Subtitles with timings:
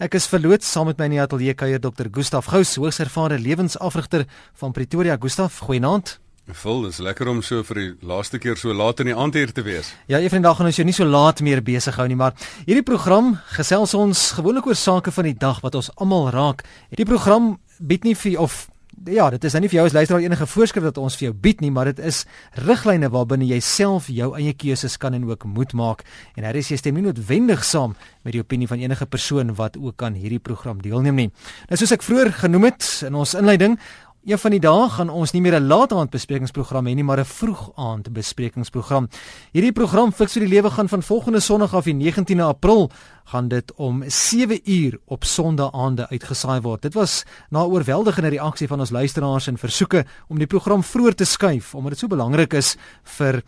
[0.00, 2.08] Ek is verloots saam met my in die ateljee kuier Dr.
[2.08, 4.22] Gustaf Gous, hoogs ervare lewensafrigter
[4.56, 5.18] van Pretoria.
[5.20, 6.14] Gustaf, goeienaand.
[6.56, 9.52] Vol, dis lekker om so vir die laaste keer so laat in die aand hier
[9.52, 9.90] te wees.
[10.08, 12.32] Ja, eendag gaan ons jou nie so laat meer besig hou nie, maar
[12.64, 16.64] hierdie program gesels ons gewoonlik oor sake van die dag wat ons almal raak.
[16.88, 18.69] Hierdie program bied nie vir of
[19.08, 21.34] ja, dit is nou nie vir jou as luisteraar enige voorskrif dat ons vir jou
[21.46, 22.24] bied nie, maar dit is
[22.66, 26.04] riglyne waarbinne jy self jou eie keuses kan en ook moet maak.
[26.36, 29.78] En hier is jy stem nie noodwendig saam met die opinie van enige persoon wat
[29.80, 31.30] ook aan hierdie program deelneem nie.
[31.70, 33.78] Nou soos ek vroeër genoem het in ons inleiding,
[34.20, 37.24] Een van die dae gaan ons nie meer 'n laataand besprekingsprogram hê nie, maar 'n
[37.24, 39.08] vroegaand besprekingsprogram.
[39.52, 42.90] Hierdie program fiks vir die lewe gaan van volgende Sondag af, die 19de April,
[43.24, 46.82] gaan dit om 7 uur op Sondaande uitgesaai word.
[46.82, 51.24] Dit was na oorweldigende reaksie van ons luisteraars en versoeke om die program vroeër te
[51.24, 53.42] skuif omdat dit so belangrik is vir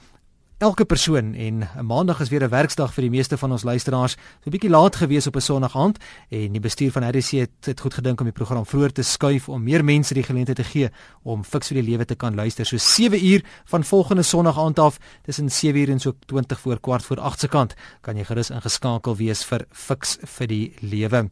[0.63, 4.13] elke persoon en 'n maandag is weer 'n werksdag vir die meeste van ons luisteraars.
[4.13, 5.99] So 'n bietjie laat gewees op 'n Sondag aand
[6.29, 9.49] en die bestuur van RDC het, het goed gedink om die program vroeër te skuif
[9.49, 10.91] om meer mense die geleentheid te gee
[11.23, 12.67] om fiks vir die lewe te kan luister.
[12.67, 16.81] So 7 uur van volgende Sondag aand af tussen 7 uur en so 20 voor
[16.81, 21.31] kwart voor 8 se kant kan jy gerus ingeskakel wees vir fiks vir die lewe.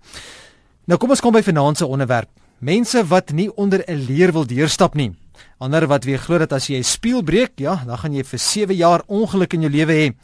[0.84, 2.28] Nou kom ons kom by finansiële onderwerp.
[2.59, 5.15] Mense wat nie onder 'n leer wil deurstap nie.
[5.58, 8.38] Ander wat weer glo dat as jy 'n spieël breek, ja, dan gaan jy vir
[8.38, 10.14] 7 jaar ongeluk in jou lewe hê.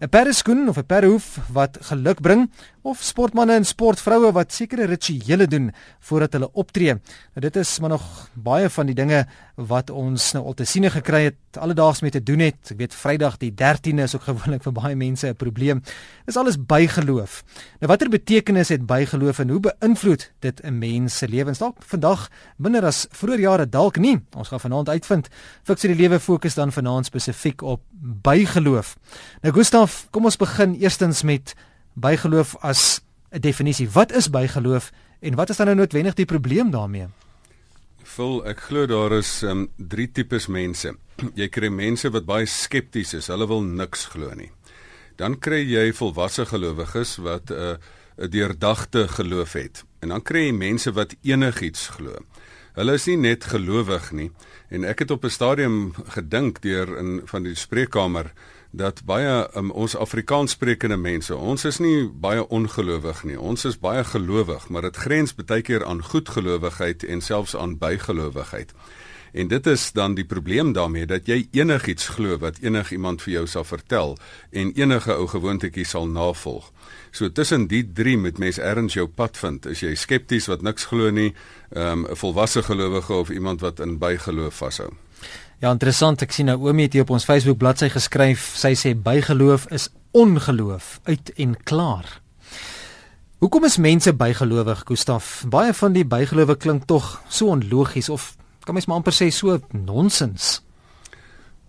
[0.00, 2.50] 'n Perskoen of 'n perhoef wat geluk bring
[2.82, 6.94] of sportmense en sportvroue wat sekere rituele doen voordat hulle optree.
[7.34, 9.26] Nou dit is maar nog baie van die dinge
[9.66, 12.72] wat ons nou al te sien gekry het alledaags mee te doen het.
[12.72, 15.82] Ek weet Vrydag die 13de is ook gewoonlik vir baie mense 'n probleem.
[16.26, 17.42] Dis alles bygeloof.
[17.80, 21.58] Nou watter betekenis het bygeloof en hoe beïnvloed dit 'n mens se lewens?
[21.58, 24.20] Dalk vandag minder as vroeër jare dalk nie.
[24.36, 25.28] Ons gaan vanaand uitvind.
[25.62, 27.80] Fiksie die lewe fokus dan vanaand spesifiek op
[28.22, 28.96] bygeloof.
[29.42, 31.54] Nou Gustaf, kom ons begin eerstens met
[31.94, 33.90] bygeloof as 'n definisie.
[33.90, 37.08] Wat is bygeloof en wat is dan nou noodwendig die probleem daarmee?
[38.10, 40.90] Vul, ek glo daar is um, drie tipes mense.
[41.38, 43.28] Jy kry mense wat baie skepties is.
[43.30, 44.50] Hulle wil niks glo nie.
[45.20, 47.76] Dan kry jy volwasse gelowiges wat 'n uh,
[48.20, 49.84] 'n deurdagte geloof het.
[50.02, 52.16] En dan kry jy mense wat enigiets glo.
[52.74, 54.30] Hulle is nie net gelowig nie.
[54.70, 58.32] En ek het op 'n stadium gedink deur in van die spreekkamer
[58.70, 63.38] dat baie um, ons Afrikaans sprekende mense, ons is nie baie ongelowig nie.
[63.38, 68.74] Ons is baie gelowig, maar dit grens baie keer aan goedgelowigheid en selfs aan bygelowigheid.
[69.32, 73.46] En dit is dan die probleem daarmee dat jy enigiets glo wat enigiemand vir jou
[73.46, 74.16] sal vertel
[74.50, 76.72] en enige ou gewoontetjie sal navolg.
[77.10, 79.66] So tussen die drie met mens erns jou pad vind.
[79.66, 81.34] Is jy skepties wat niks glo nie,
[81.70, 84.90] ehm, 'n um, volwasse gelowige of iemand wat in bygeloof vashou?
[85.60, 86.22] Ja, interessant.
[86.22, 88.52] Ek sien nou Oomie het hier op ons Facebook bladsy geskryf.
[88.56, 92.20] Sy sê bygeloof is ongeloof uit en klaar.
[93.38, 95.44] Hoekom is mense bygelowig, Gustaf?
[95.48, 98.36] Baie van die bygelowe klink tog so onlogies of
[98.70, 100.60] kan mens maar amper sê so nonsens.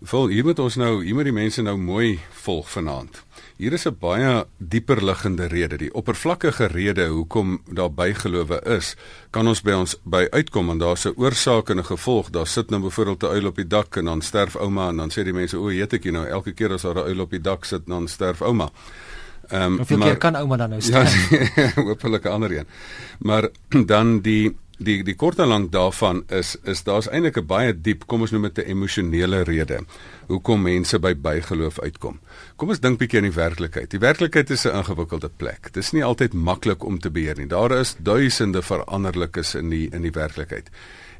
[0.01, 3.21] Vol hier moet ons nou, hier moet die mense nou mooi volg vanaand.
[3.57, 8.95] Hier is 'n baie dieper liggende rede, die oppervlakkige rede hoekom daar bygelowe is,
[9.31, 12.29] kan ons by ons by uitkom en daar's 'n oorsaak en 'n gevolg.
[12.29, 15.09] Daar sit nou byvoorbeeld 'n uil op die dak en dan sterf ouma en dan
[15.09, 17.41] sê die mense o, weet ek nou, elke keer as daar 'n uil op die
[17.41, 18.69] dak sit, dan sterf ouma.
[19.49, 21.29] Ehm um, Hoeveel maar, keer kan ouma dan nou sterf?
[21.29, 22.67] Ja, hopelik 'n ander een.
[23.19, 23.49] Maar
[23.93, 28.07] dan die die die kort en lank daarvan is is daar's eintlik 'n baie diep,
[28.07, 29.79] kom ons noem dit 'n emosionele rede
[30.27, 32.19] hoekom mense by bygeloof uitkom.
[32.55, 33.89] Kom ons dink bietjie aan die werklikheid.
[33.91, 35.73] Die werklikheid is 'n ingewikkelde plek.
[35.73, 37.47] Dit is nie altyd maklik om te beheer nie.
[37.47, 40.69] Daar is duisende veranderlikes in die in die werklikheid.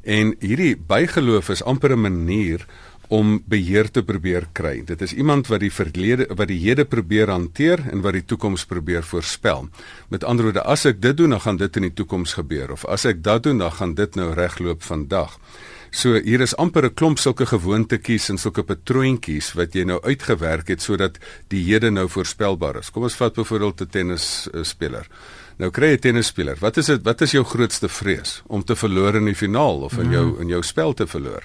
[0.04, 2.66] En hierdie bygeloof is amper 'n manier
[3.12, 4.78] om beheer te probeer kry.
[4.88, 8.64] Dit is iemand wat die verlede wat die hede probeer hanteer en wat die toekoms
[8.70, 9.68] probeer voorspel.
[10.14, 12.86] Met ander woorde, as ek dit doen, dan gaan dit in die toekoms gebeur of
[12.88, 15.36] as ek dat doen, dan gaan dit nou regloop vandag.
[15.92, 20.68] So hier is amper 'n klomp sulke gewoontetjies en sulke patroontjies wat jy nou uitgewerk
[20.68, 21.20] het sodat
[21.50, 22.90] die hede nou voorspelbaar is.
[22.92, 25.08] Kom ons vat byvoorbeeld 'n tennisspeler.
[25.58, 26.56] Nou kry jy 'n tennisspeler.
[26.60, 27.04] Wat is dit?
[27.04, 28.42] Wat is jou grootste vrees?
[28.48, 30.42] Om te verloor in die finaal of in jou mm.
[30.42, 31.44] in jou spel te verloor?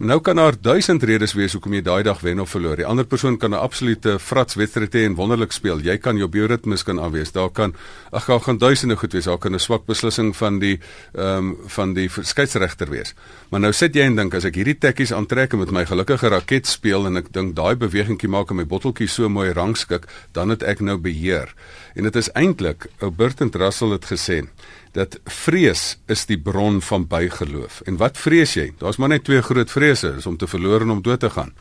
[0.00, 2.78] Nou kan daar duisend redes wees hoekom jy daai dag wen of verloor.
[2.80, 5.78] Die ander persoon kan 'n absolute frats wedstryd hê en wonderlik speel.
[5.78, 7.32] Jy kan jou bioritmes kan afwees.
[7.32, 7.74] Daar kan
[8.10, 9.24] ag gaan, gaan duisende goed wees.
[9.24, 10.80] Daar kan 'n swak beslissing van die
[11.12, 13.14] ehm um, van die skeieregter wees.
[13.50, 16.28] Maar nou sit jy en dink as ek hierdie tekkies aantrek en met my gelukkige
[16.28, 20.48] raket speel en ek dink daai bewegingkie maak en my botteltjie so mooi rangskik, dan
[20.48, 21.54] het ek nou beheer.
[21.94, 24.46] En dit is eintlik ou Bertrand Russell het gesê
[24.92, 27.80] dat vrees is die bron van bygeloof.
[27.86, 28.72] En wat vrees jy?
[28.78, 31.52] Daar's maar net twee groot vrese, is om te verloor en om dood te gaan.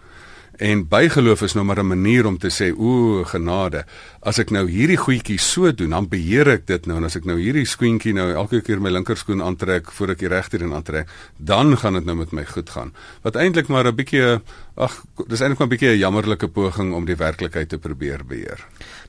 [0.60, 3.86] En bygeloof is nou maar 'n manier om te sê o genade,
[4.20, 7.26] as ek nou hierdie goedjie so doen, dan beheer ek dit nou en as ek
[7.26, 11.08] nou hierdie skoentjie nou elke keer my linkerskoen aantrek voor ek die regter een aantrek,
[11.38, 12.94] dan gaan dit nou met my goed gaan.
[13.22, 14.42] Wat eintlik maar 'n bietjie
[14.76, 18.60] ag, dis eintlik maar 'n bietjie 'n jammerlike poging om die werklikheid te probeer beheer.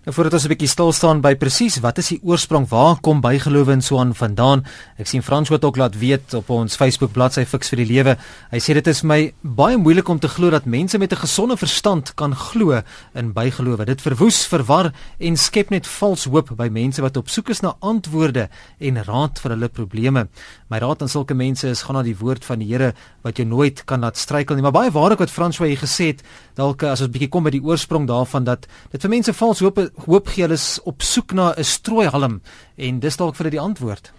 [0.00, 2.69] Nou voordat ons 'n bietjie stil staan by presies wat is die oorsprong?
[2.69, 4.64] Waar kom bygelowe en so aan vandaan?
[4.97, 8.17] Ek sien Frans wat ook laat weet op ons Facebook bladsy Fix vir die Lewe.
[8.50, 11.56] Hy sê dit is my baie moeilik om te glo dat mense met 'n gesonde
[11.56, 12.82] verstand kan glo
[13.14, 13.85] in bygelowe.
[13.85, 17.76] Dit verwoes, verwar en skep net vals hoop by mense wat op soek is na
[17.81, 18.49] antwoorde
[18.79, 20.29] en raad vir hulle probleme.
[20.70, 23.46] My raad aan sulke mense is gaan na die woord van die Here wat jou
[23.46, 24.62] nooit kan laat struikel nie.
[24.62, 26.23] Maar baie waarlik wat Frans jy gesê het,
[26.55, 29.89] dalk as ons bietjie kom by die oorsprong daarvan dat dit vir mense vals hoop
[30.06, 32.40] hoop gee hulle is op soek na 'n strooihalm
[32.76, 34.12] en dis dalk vir hulle die antwoord.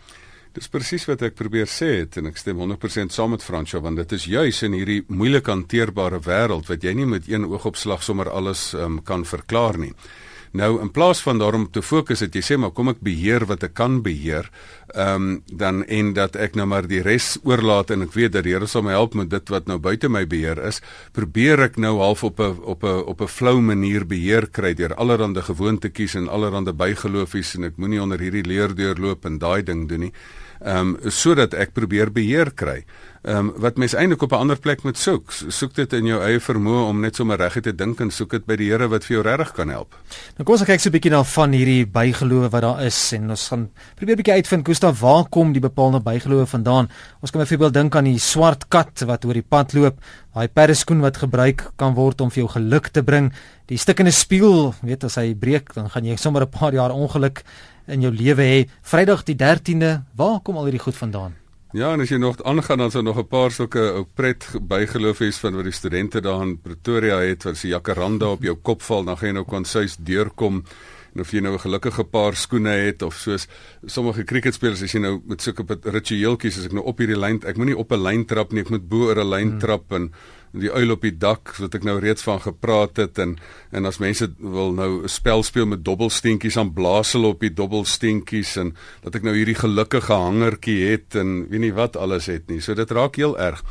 [0.52, 3.96] Dis presies wat ek probeer sê het en ek stem 100% saam met Fransjo want
[3.96, 8.30] dit is juis in hierdie moeilik hanteerbare wêreld wat jy nie met een oogopslag sommer
[8.30, 9.94] alles um, kan verklaar nie.
[10.52, 13.64] Nou in plaas van daarom te fokus het jy sê maar kom ek beheer wat
[13.64, 14.50] ek kan beheer,
[14.92, 18.44] ehm um, dan en dat ek nou maar die res oorlaat en ek weet dat
[18.44, 20.82] die Here sal my help met dit wat nou buite my beheer is,
[21.16, 24.94] probeer ek nou half op 'n op 'n op 'n flou manier beheer kry deur
[24.96, 29.88] allerlei gewoontetjies en allerlei bygeloofies en ek moenie onder hierdie leer deurloop en daai ding
[29.88, 30.14] doen nie
[30.62, 32.84] ehm um, sodat ek probeer beheer kry.
[33.22, 35.32] Ehm um, wat mens eintlik op 'n ander plek moet soek.
[35.32, 38.46] Soek dit in jou eie vermoë om net sommer reg te dink en soek dit
[38.46, 39.96] by die Here wat vir jou regtig kan help.
[40.38, 43.30] Nou kom ons kyk so 'n bietjie na van hierdie bygelowe wat daar is en
[43.30, 46.90] ons gaan probeer bietjie uitvind Gustav waar kom die bepaalde bygelowe vandaan?
[47.22, 50.00] Ons kan byvoorbeeld dink aan die swart kat wat oor die pad loop,
[50.34, 53.34] daai perdeskoen wat gebruik kan word om vir jou geluk te bring,
[53.68, 57.44] die stikkende spieël, weet as hy breek dan gaan jy sommer 'n paar jaar ongeluk
[57.92, 58.66] in jou lewe hê.
[58.82, 61.36] Vrydag die 13de, waar kom al hierdie goed vandaan?
[61.72, 65.38] Ja, en as jy nog aangaan dan sou nog 'n paar sulke ou pret bygeloofies
[65.40, 69.04] van wat die studente daar in Pretoria het, wat se jacaranda op jou kop val,
[69.04, 70.64] dan gaan jy nou kon sês deurkom
[71.16, 73.48] en of jy nou 'n gelukkige paar skoene het of soos
[73.86, 77.58] sommige cricketspelers as jy nou met sulke ritueeltjies as ek nou op hierdie lyn ek
[77.58, 79.60] moenie op 'n lyn trap nie ek moet bo oor 'n lyn hmm.
[79.60, 80.12] trap en
[80.52, 83.38] die uil op die dak wat ek nou reeds van gepraat het en
[83.72, 87.54] en as mense wil nou 'n spel speel met dobbelsteentjies aan blaas hulle op die
[87.54, 92.50] dobbelsteentjies en dat ek nou hierdie gelukkige hangertjie het en weet nie wat alles het
[92.50, 92.60] nie.
[92.60, 93.64] So dit raak heel erg.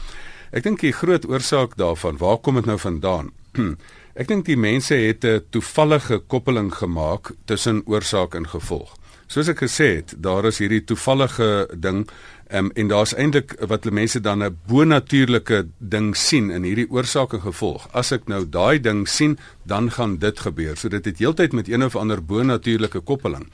[0.53, 3.31] Ek dink die groot oorsaak daarvan, waar kom dit nou vandaan?
[4.21, 8.97] ek dink die mense het 'n toevallige koppeling gemaak tussen oorsaak en gevolg.
[9.27, 12.07] Soos ek gesê het, daar is hierdie toevallige ding
[12.53, 17.41] Um, en daar's eintlik wat mense dan 'n bonatuurlike ding sien in hierdie oorsaak en
[17.41, 17.89] gevolg.
[17.93, 20.77] As ek nou daai ding sien, dan gaan dit gebeur.
[20.77, 23.47] So dit het heeltyd met een of ander bonatuurlike koppeling.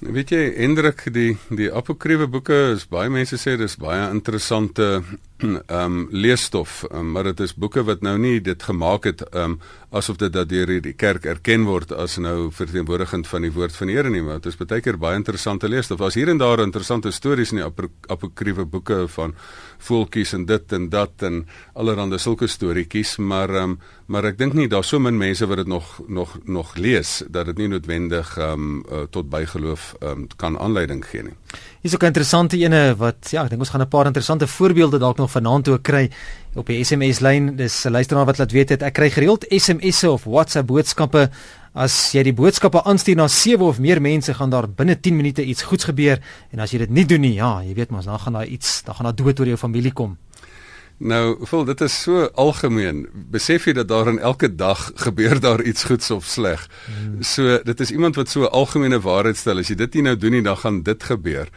[0.00, 5.02] Weet jy Hendrik die die apokriewe boeke is baie mense sê dis baie interessante
[5.42, 9.58] um, leesstof, um, maar dit is boeke wat nou nie dit gemaak het um,
[9.90, 13.90] asof dit dat deur die kerk erken word as nou verteenwoordigend van die woord van
[13.90, 16.00] die Here nie, maar dit is baie keer baie interessante leesstof.
[16.00, 19.34] As hier en daar interessante stories in die ap apokriewe boeke van
[19.78, 24.68] voeltjies en dit en dat en allerlei sulke storieetjies, maar um, maar ek dink nie
[24.70, 28.84] daar's so min mense wat dit nog nog nog lees dat dit nie noodwendig um,
[28.86, 31.34] uh, tot bygeloof um, kan aanleiding gee nie.
[31.82, 34.98] Hier's ook 'n interessante ene wat ja, ek dink ons gaan 'n paar interessante voorbeelde
[34.98, 36.10] dalk nog vanaand toe kry
[36.54, 37.56] op die SMS lyn.
[37.56, 41.30] Dis 'n luisteraar wat laat weet het ek kry gereeld SMS'e of WhatsApp boodskappe.
[41.74, 45.44] As jy die boodskappe aanstuur na 7 of meer mense, gaan daar binne 10 minute
[45.44, 48.18] iets goeds gebeur en as jy dit nie doen nie, ja, jy weet mos, dan
[48.18, 50.16] gaan daar iets, dan gaan daar dood oor jou familie kom.
[50.96, 53.02] Nou, voel dit is so algemeen.
[53.12, 56.68] Besef jy dat daar in elke dag gebeur daar iets goeds of sleg.
[56.86, 57.22] Hmm.
[57.22, 59.58] So dit is iemand wat so 'n algemene waarheid stel.
[59.58, 61.48] As jy dit nie nou doen nie, dan gaan dit gebeur.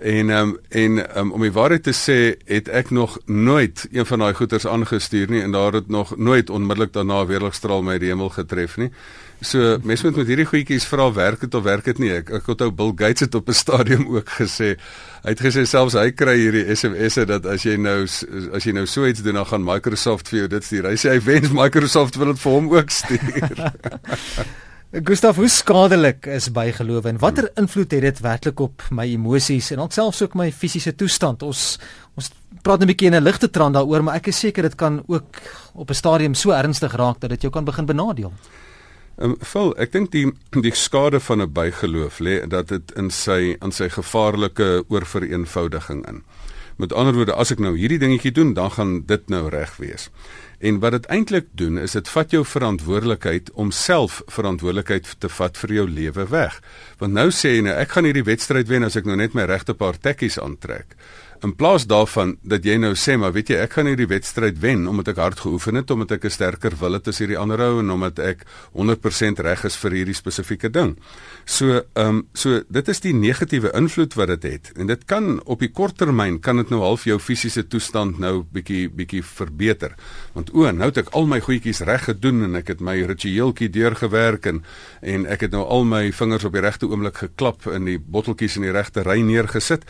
[0.00, 4.18] En um, en um, om die waarheid te sê, het ek nog nooit een van
[4.18, 8.28] daai goeters aangestuur nie en daar het nog nooit onmiddellik daarna weerligstraal my die hemel
[8.34, 8.90] getref nie.
[9.40, 12.12] So mense moet met hierdie goedjies vra werk dit of werk dit nie.
[12.12, 14.76] Ek ek onthou Bill Gates het op 'n stadium ook gesê,
[15.24, 18.86] hy het gesê selfs hy kry hierdie SMS'e dat as jy nou as jy nou
[18.86, 20.92] so iets doen dan gaan Microsoft vir jou dit stuur.
[20.92, 23.72] Hy sê hy wens Microsoft wil dit vir hom ook stuur.
[24.92, 29.82] Gustav, hoe skadelik is bygeloof en watter invloed het dit werklik op my emosies en
[29.82, 31.42] ook selfs ook my fisiese toestand?
[31.42, 31.80] Ons
[32.14, 32.30] ons
[32.62, 35.42] praat 'n bietjie in 'n ligte trant daaroor, maar ek is seker dit kan ook
[35.74, 38.32] op 'n stadium so ernstig raak dat dit jou kan begin benadeel.
[39.18, 43.10] Ehm um, vol, ek dink die die skade van 'n bygeloof lê dat dit in
[43.10, 46.22] sy aan sy gevaarlike oorvereenvoudiging in.
[46.76, 50.10] Met ander woorde, as ek nou hierdie dingetjie doen, dan gaan dit nou reg wees.
[50.58, 55.58] En wat dit eintlik doen, is dit vat jou verantwoordelikheid om self verantwoordelikheid te vat
[55.60, 56.60] vir jou lewe weg.
[56.98, 59.44] Want nou sê jy nou, ek gaan hierdie wedstryd wen as ek nou net my
[59.50, 60.96] regte paar tekkies aantrek.
[61.44, 64.86] In plaas daarvan dat jy nou sê maar weet jy ek gaan hierdie wedstryd wen
[64.88, 67.80] omdat ek hard geoefen het omdat ek 'n sterker wil het as hierdie ander ou
[67.80, 70.96] en omdat ek 100% reg is vir hierdie spesifieke ding.
[71.44, 75.40] So ehm um, so dit is die negatiewe invloed wat dit het en dit kan
[75.44, 79.94] op die kort termyn kan dit nou half jou fisiese toestand nou bietjie bietjie verbeter.
[80.32, 83.68] Want o, nou het ek al my goedjies reg gedoen en ek het my ritueeltjie
[83.70, 84.64] deurgewerk en
[85.02, 88.56] en ek het nou al my vingers op die regte oomblik geklap in die botteltjies
[88.56, 89.84] in die regte ry neergesit.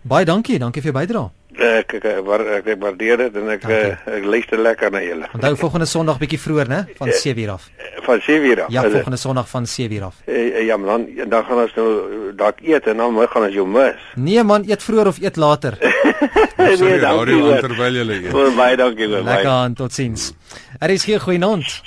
[0.07, 1.29] Baie dankie, dankie vir jou bydrae.
[1.57, 3.95] Ek ek ek, ek waardeer dit en ek dankie.
[4.19, 5.29] ek luister lekker na julle.
[5.33, 6.81] Onthou volgende Sondag bietjie vroeër, né?
[6.99, 7.65] Van 7:00 af.
[8.05, 8.71] Van 7:00 af.
[8.71, 10.21] Ja, volgende Sondag van 7:00 af.
[10.67, 11.89] Ja, man, dan dan gaan ons nou
[12.35, 14.05] dalk eet en dan gaan ons jou mis.
[14.15, 15.77] Nee man, eet vroeër of eet later.
[16.57, 17.59] nee, dankie.
[17.65, 18.55] Terwyl jy eet.
[18.55, 19.23] Baie dankie, baie.
[19.23, 20.33] Lekker aan, totsiens.
[20.79, 21.81] Er is hier goeienaand.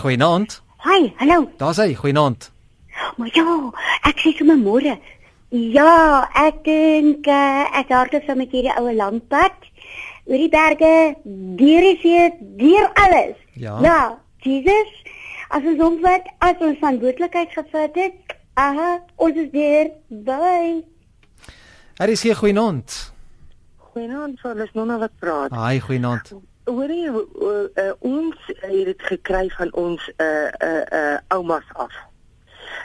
[0.00, 0.62] Goeienaand.
[0.82, 1.50] Hi, hallo.
[1.56, 2.48] Daar's hy, goeienaand.
[3.16, 3.44] Maar ja,
[4.08, 4.96] ek sê sommer môre.
[5.54, 5.92] Ja,
[6.42, 9.68] ek dink uh, ek hardloop so met hierdie ou landpad
[10.26, 10.90] oor die berge,
[11.60, 12.26] deur die see,
[12.58, 13.38] deur alles.
[13.54, 13.76] Ja.
[13.84, 13.96] Ja,
[14.42, 14.90] Jesus,
[15.54, 18.38] as ons hom wat as ons van bootlikheid gevat het.
[18.58, 19.92] Aha, ons is deur.
[20.10, 20.80] Bye.
[22.02, 22.98] Er is hier goeienaand.
[23.92, 25.54] Goeienaand, so is nou nog wat praat.
[25.54, 27.16] Haai, goeienaand hoorie uh,
[27.74, 31.92] uh, ons het dit gekry van ons uh uh uh oumas af.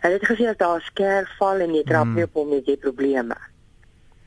[0.02, 2.16] Hulle het gesê as daar skerp val en jy trap mm.
[2.16, 3.38] nie op hom met jy probleme.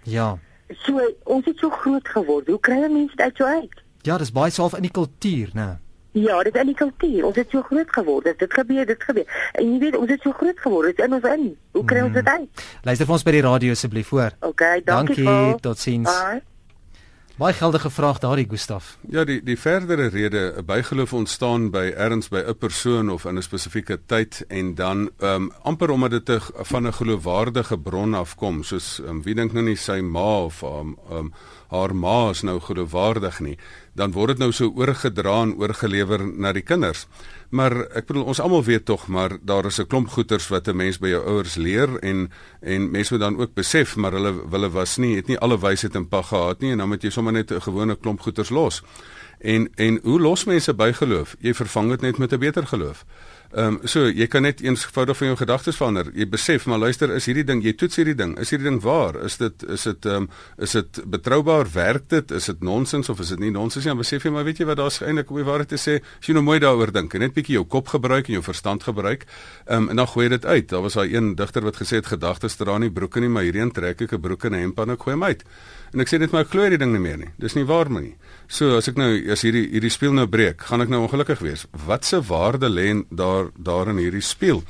[0.03, 0.39] Ja.
[0.87, 2.47] So ons het so groot geword.
[2.47, 3.83] Hoe kry mense dit uit so uit?
[4.03, 5.69] Ja, dis baie self in die kultuur, né?
[6.13, 7.25] Ja, dit is in die kultuur.
[7.29, 8.25] Ons het so groot geword.
[8.39, 9.51] Dit gebeur, dit gebeur.
[9.53, 10.87] En jy weet, ons het so groot geword.
[10.91, 11.45] Dit is in ons in.
[11.77, 12.29] Hoe kry ons dit Mm.
[12.29, 12.65] uit?
[12.83, 14.31] Luister vir ons by die radio asseblief hoor.
[14.41, 15.25] Okay, dankie.
[15.25, 16.11] Dankie, totsiens.
[16.11, 16.41] Bye.
[17.41, 18.99] Baie geldige vraag daardie Gustaf.
[19.09, 23.39] Ja, die die verdere rede, 'n bygeloof ontstaan by erns by 'n persoon of in
[23.39, 28.63] 'n spesifieke tyd en dan ehm um, amper omdat dit van 'n geloofwaardige bron afkom,
[28.63, 31.33] soos um, wie dink nou nie sy ma of um, um,
[31.71, 33.57] haar ma is nou geloofwaardig nie,
[33.95, 37.07] dan word dit nou so oorgedra en oorgelewer na die kinders.
[37.51, 40.77] Maar ek bedoel ons almal weet tog maar daar is 'n klomp goeters wat 'n
[40.77, 44.71] mens by jou ouers leer en en mense moet dan ook besef maar hulle hulle
[44.71, 47.33] was nie het nie alle wysheid in pak gehad nie en dan moet jy sommer
[47.33, 48.83] net 'n gewone klomp goeters los.
[49.41, 51.37] En en hoe los mense bygeloof?
[51.41, 53.05] Jy vervang dit net met 'n beter geloof.
[53.51, 56.11] Ehm um, so jy kan net eenvoudig van jou gedagtes verander.
[56.15, 59.17] Jy besef maar luister, is hierdie ding, jy toets hierdie ding, is hierdie ding waar?
[59.25, 60.29] Is dit is dit ehm um,
[60.59, 61.67] is dit betroubaar?
[61.75, 62.31] Werk dit?
[62.31, 63.91] Is dit nonsens of is dit nie nonsens nie?
[63.91, 66.31] Dan besef jy maar weet jy wat daar's eintlik om die waarheid te sê, as
[66.31, 69.27] jy nou mooi daaroor dink en net bietjie jou kop gebruik en jou verstand gebruik,
[69.67, 70.69] ehm um, en dan gooi jy dit uit.
[70.69, 73.73] Daar was daai een digter wat gesê het gedagtes dra nie broeke nie, maar hierheen
[73.73, 75.43] trek ek 'n broek en 'n hemp aan ek gooi hom uit.
[75.93, 77.31] En ek sê net maar ek glo hierdie ding nie meer nie.
[77.39, 78.15] Dis nie waar nie.
[78.51, 81.69] So as ek nou as hierdie hierdie spieël nou breek, gaan ek nou ongelukkig wees.
[81.87, 84.65] Wat se waarde lê daar daar in hierdie spieël?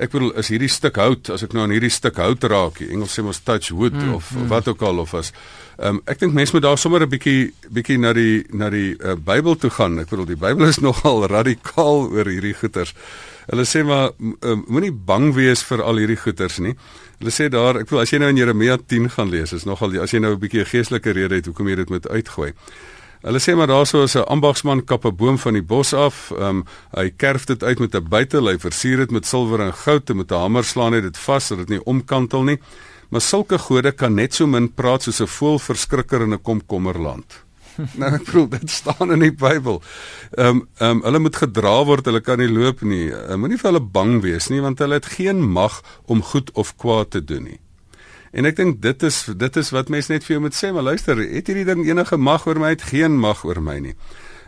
[0.00, 2.90] Ek bedoel is hierdie stuk hout, as ek nou aan hierdie stuk hout raak, die
[2.92, 4.48] Engels sê mos touch wood mm, of mm.
[4.52, 5.30] wat ook al of as
[5.76, 8.96] ehm um, ek dink mense moet daar sommer 'n bietjie bietjie na die na die
[8.96, 9.98] uh, Bybel toe gaan.
[10.00, 12.94] Ek bedoel die Bybel is nogal radikaal oor hierdie goeters.
[13.52, 16.72] Hulle sê maar uh, moenie bang wees vir al hierdie goeters nie.
[17.20, 19.96] Hulle sê daar, ek bedoel as jy nou in Jeremia 10 gaan lees, is nogal
[20.00, 22.52] as jy nou 'n bietjie 'n geestelike rede het hoekom jy dit moet uitgooi.
[23.26, 26.30] Hulle sê maar daarso is 'n ambagsman kap 'n boom van die bos af.
[26.30, 26.64] Ehm um,
[26.94, 30.16] hy kerf dit uit met 'n bytel, hy versier dit met silwer en goud en
[30.16, 32.58] met 'n hamer slaan hy dit vas sodat dit nie omkantel nie.
[33.08, 37.44] Maar sulke gode kan net so min praat soos 'n voël verskrikker in 'n komkommerland.
[37.98, 39.82] nou ek bedoel dit staan in die Bybel.
[40.36, 43.10] Ehm um, ehm um, hulle moet gedra word, hulle kan nie loop nie.
[43.10, 46.76] Uh, Moenie vir hulle bang wees nie want hulle het geen mag om goed of
[46.76, 47.60] kwaad te doen nie.
[48.36, 50.84] En ek dink dit is dit is wat mense net vir jou moet sê, maar
[50.84, 52.74] luister, het hierdie ding enige mag oor my?
[52.74, 53.94] Het geen mag oor my nie.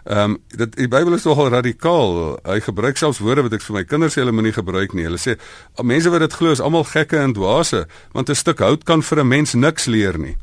[0.09, 2.37] Ehm um, dit die Bybel is nogal radikaal.
[2.45, 5.05] Hy gebruik selfs woorde wat ek vir my kinders sê hulle moenie gebruik nie.
[5.09, 5.39] Hulle sê
[5.85, 9.21] mense wat dit glo is almal gekke en dwaase, want 'n stuk hout kan vir
[9.21, 10.37] 'n mens niks leer nie.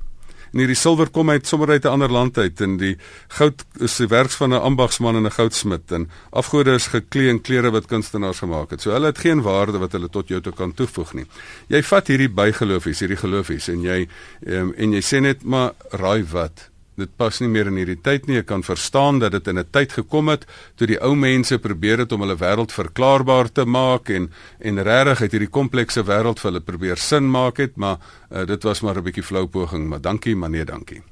[0.55, 2.95] En hierdie silwer kom uit sommer uit 'n ander land uit en die
[3.27, 7.41] goud is die werks van 'n ambagsman en 'n goudsmid en afgode is geklee in
[7.41, 8.81] klere wat kunstenaars gemaak het.
[8.81, 11.25] So hulle het geen waarde wat hulle tot jou toe kan toevoeg nie.
[11.67, 14.07] Jy vat hierdie bygeloofies, hierdie geloofies en jy
[14.47, 18.27] um, en jy sê net maar raai wat Dit pas nie meer in hierdie tyd
[18.27, 18.37] nie.
[18.39, 21.99] Ek kan verstaan dat dit in 'n tyd gekom het toe die ou mense probeer
[21.99, 26.51] het om hulle wêreld verklaarbaar te maak en en regtig uit hierdie komplekse wêreld vir
[26.51, 27.97] hulle probeer sin maak het, maar
[28.31, 31.03] uh, dit was maar 'n bietjie flou poging, maar dankie, maar nee, dankie.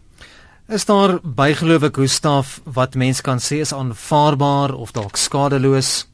[0.67, 6.07] Is daar bygelowe Gustaf wat mens kan sê is aanvaarbaar of dalk skadeloos?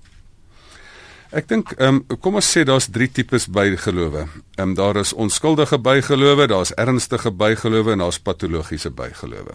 [1.29, 4.25] Ek dink ehm um, kom ons sê daar's drie tipes bygelowe.
[4.57, 9.53] Ehm um, daar is onskuldige bygelowe, daar's ernstige bygelowe en daar's patologiese bygelowe.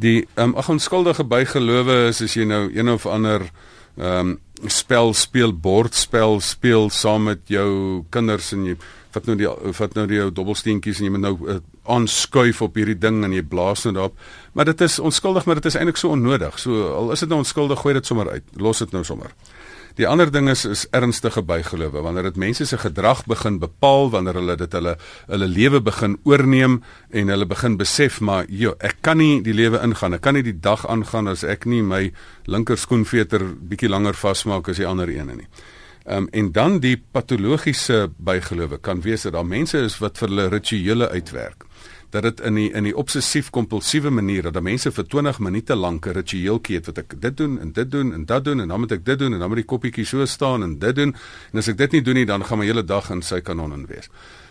[0.00, 3.44] Die ehm um, ag onskuldige bygelowe is as jy nou een of ander
[3.96, 4.38] ehm um,
[4.72, 8.78] spel speel, bordspel speel saam met jou kinders en jy
[9.12, 11.58] vat nou die vat nou die jou dobbelsteentjies en jy moet nou uh,
[11.92, 14.16] aanskuif op hierdie ding en jy blaas nou daarop.
[14.56, 16.56] Maar dit is onskuldig, maar dit is eintlik so onnodig.
[16.58, 18.48] So al is dit nou onskuldig, gooi dit sommer uit.
[18.56, 19.36] Los dit nou sommer.
[19.96, 22.02] Die ander ding is is ernstige bygelowe.
[22.04, 26.82] Wanneer dit mense se gedrag begin bepaal wanneer hulle dit hulle hulle lewe begin oorneem
[27.10, 30.18] en hulle begin besef maar jo ek kan nie die lewe ingaan.
[30.18, 32.10] Ek kan nie die dag aangaan as ek nie my
[32.44, 35.48] linker skoenveter bietjie langer vasmaak as die ander ene nie.
[36.04, 38.78] Um, en dan die patologiese bygelowe.
[38.78, 41.65] Kan wees dat daar mense is wat vir hulle rituele uitwerk
[42.16, 46.06] dat dit in die in die obsessief kompulsiewe manier dat mense vir 20 minute lank
[46.06, 48.80] 'n ritueeltjie het wat ek dit doen en dit doen en dat doen en dan
[48.80, 51.14] moet ek dit doen en dan moet die koppietjie so staan en dit doen
[51.52, 53.86] en as ek dit nie doen nie dan gaan my hele dag in sy kanonnen
[53.86, 54.08] wees.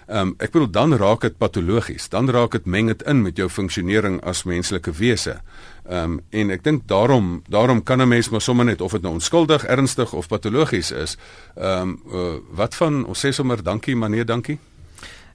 [0.07, 2.09] Ehm um, ek bedoel dan raak dit patologies.
[2.09, 5.39] Dan raak dit meng dit in met jou funksionering as menslike wese.
[5.89, 9.01] Ehm um, en ek dink daarom daarom kan 'n mens maar sommer net of dit
[9.01, 11.17] nou onskuldig, ernstig of patologies is.
[11.55, 14.59] Ehm um, uh, wat van ons sê sommer dankie maar nee dankie.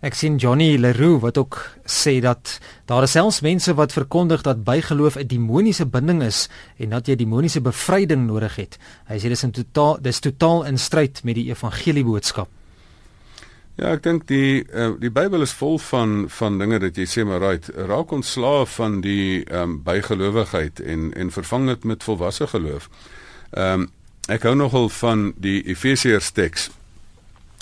[0.00, 2.54] Ek sien Johnny Leroux wat ook sê dat
[2.88, 7.16] daar is selfs mense wat verkondig dat bygeloof 'n demoniese binding is en dat jy
[7.16, 8.78] demoniese bevryding nodig het.
[9.08, 12.48] Hy sê dis in totaal dis totaal in stryd met die evangelie boodskap.
[13.76, 17.24] Ja, ek dink die uh, die Bybel is vol van van dinge dat jy sê
[17.24, 22.46] maar right, raak ontslaaf van die ehm um, bygelowigheid en en vervang dit met volwasse
[22.46, 22.88] geloof.
[23.50, 23.90] Ehm um,
[24.28, 26.70] ek hou nogal van die Efesiërs teks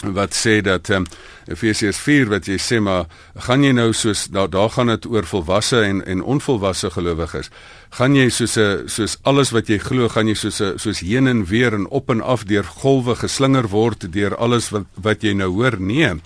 [0.02, 1.06] wat sê dat um,
[1.50, 3.08] Efesiërs 4 wat jy sê maar
[3.46, 7.50] gaan jy nou soos daar daar gaan dit oor volwasse en en onvolwasse gelowiges.
[7.90, 11.26] Gaan jy soos 'n soos alles wat jy glo, gaan jy soos 'n soos heen
[11.26, 15.32] en weer en op en af deur golwe geslinger word deur alles wat wat jy
[15.32, 15.80] nou hoor?
[15.80, 16.20] Nee.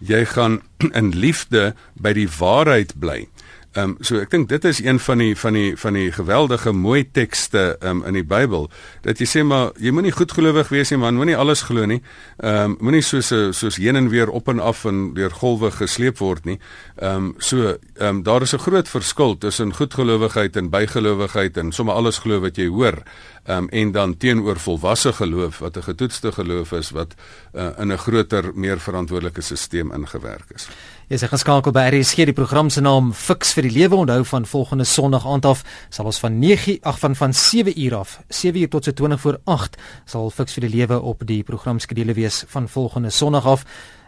[0.00, 0.62] Jy gaan
[1.00, 3.28] in liefde by die waarheid bly.
[3.76, 6.72] Ehm um, so ek dink dit is een van die van die van die geweldige
[6.72, 8.70] mooi tekste um, in die Bybel
[9.04, 12.00] dat jy sê maar jy moenie goedgelowig wees nie man moenie alles glo nie.
[12.40, 16.22] Ehm um, moenie soos soos heen en weer op en af en deur golwe gesleep
[16.24, 16.56] word nie.
[16.96, 21.72] Ehm um, so ehm um, daar is 'n groot verskil tussen goedgelowigheid en bygelowigheid en
[21.72, 23.02] sommer alles glo wat jy hoor.
[23.44, 27.14] Ehm um, en dan teenoor volwasse geloof wat 'n getoetste geloof is wat
[27.54, 30.68] uh, in 'n groter meer verantwoordelike stelsel ingewerk is.
[31.06, 34.46] Jy is geskakel by RSG die program se naam Fix vir die lewe onthou van
[34.50, 38.58] volgende Sondag aand af sal ons van 9 ag van van 7 uur af 7
[38.64, 42.42] uur tot so 20 voor 8 sal Fix vir die lewe op die programskedule wees
[42.50, 43.62] van volgende Sondag af.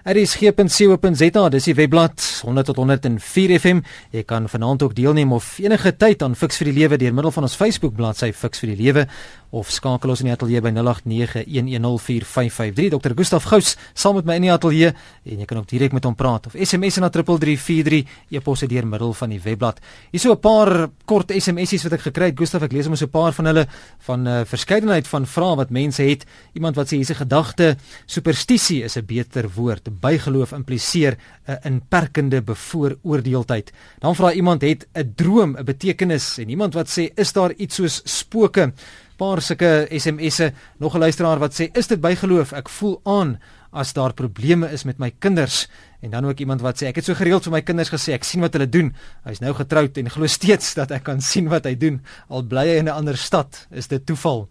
[0.09, 5.95] Rsg.co.za dis die webblad 100 tot 104 FM jy kan vanaand ook deelneem of enige
[5.95, 8.83] tyd aan Fix vir die lewe deur middel van ons Facebook bladsy Fix vir die
[8.83, 9.07] lewe
[9.51, 14.43] of skakel ons in die ateljee by 0891104553 Dr Gustaf Gous saam met my in
[14.49, 18.05] die ateljee en jy kan ook direk met hom praat of SMS na 3343
[18.37, 19.81] e-pos deur middel van die webblad.
[20.13, 22.39] Hier so 'n paar kort SMS'ies wat ek gekry het.
[22.39, 23.67] Gustaf ek lees hom so 'n paar van hulle
[24.01, 26.27] van 'n uh, verskeidenheid van vrae wat mense het.
[26.55, 27.77] Iemand wat sê hier's 'n gedagte.
[28.07, 29.89] Superstisie is 'n beter woord.
[30.01, 33.73] Bygeloof impliseer 'n inperkende bevooroordeeldheid.
[33.99, 36.39] Dan vra iemand het 'n droom 'n betekenis?
[36.39, 38.73] En iemand wat sê is daar iets soos spooke?
[39.19, 42.53] Paar sulke SMS'e, nog 'n luisteraar wat sê is dit bygeloof?
[42.53, 43.39] Ek voel aan
[43.73, 45.67] as daar probleme is met my kinders
[46.01, 48.25] en dan ook iemand wat sê ek het so gereeld vir my kinders gesê ek
[48.25, 48.95] sien wat hulle doen.
[49.25, 52.69] Hy's nou getroud en glo steeds dat ek kan sien wat hy doen al bly
[52.69, 53.67] hy in 'n ander stad.
[53.71, 54.49] Is dit toeval?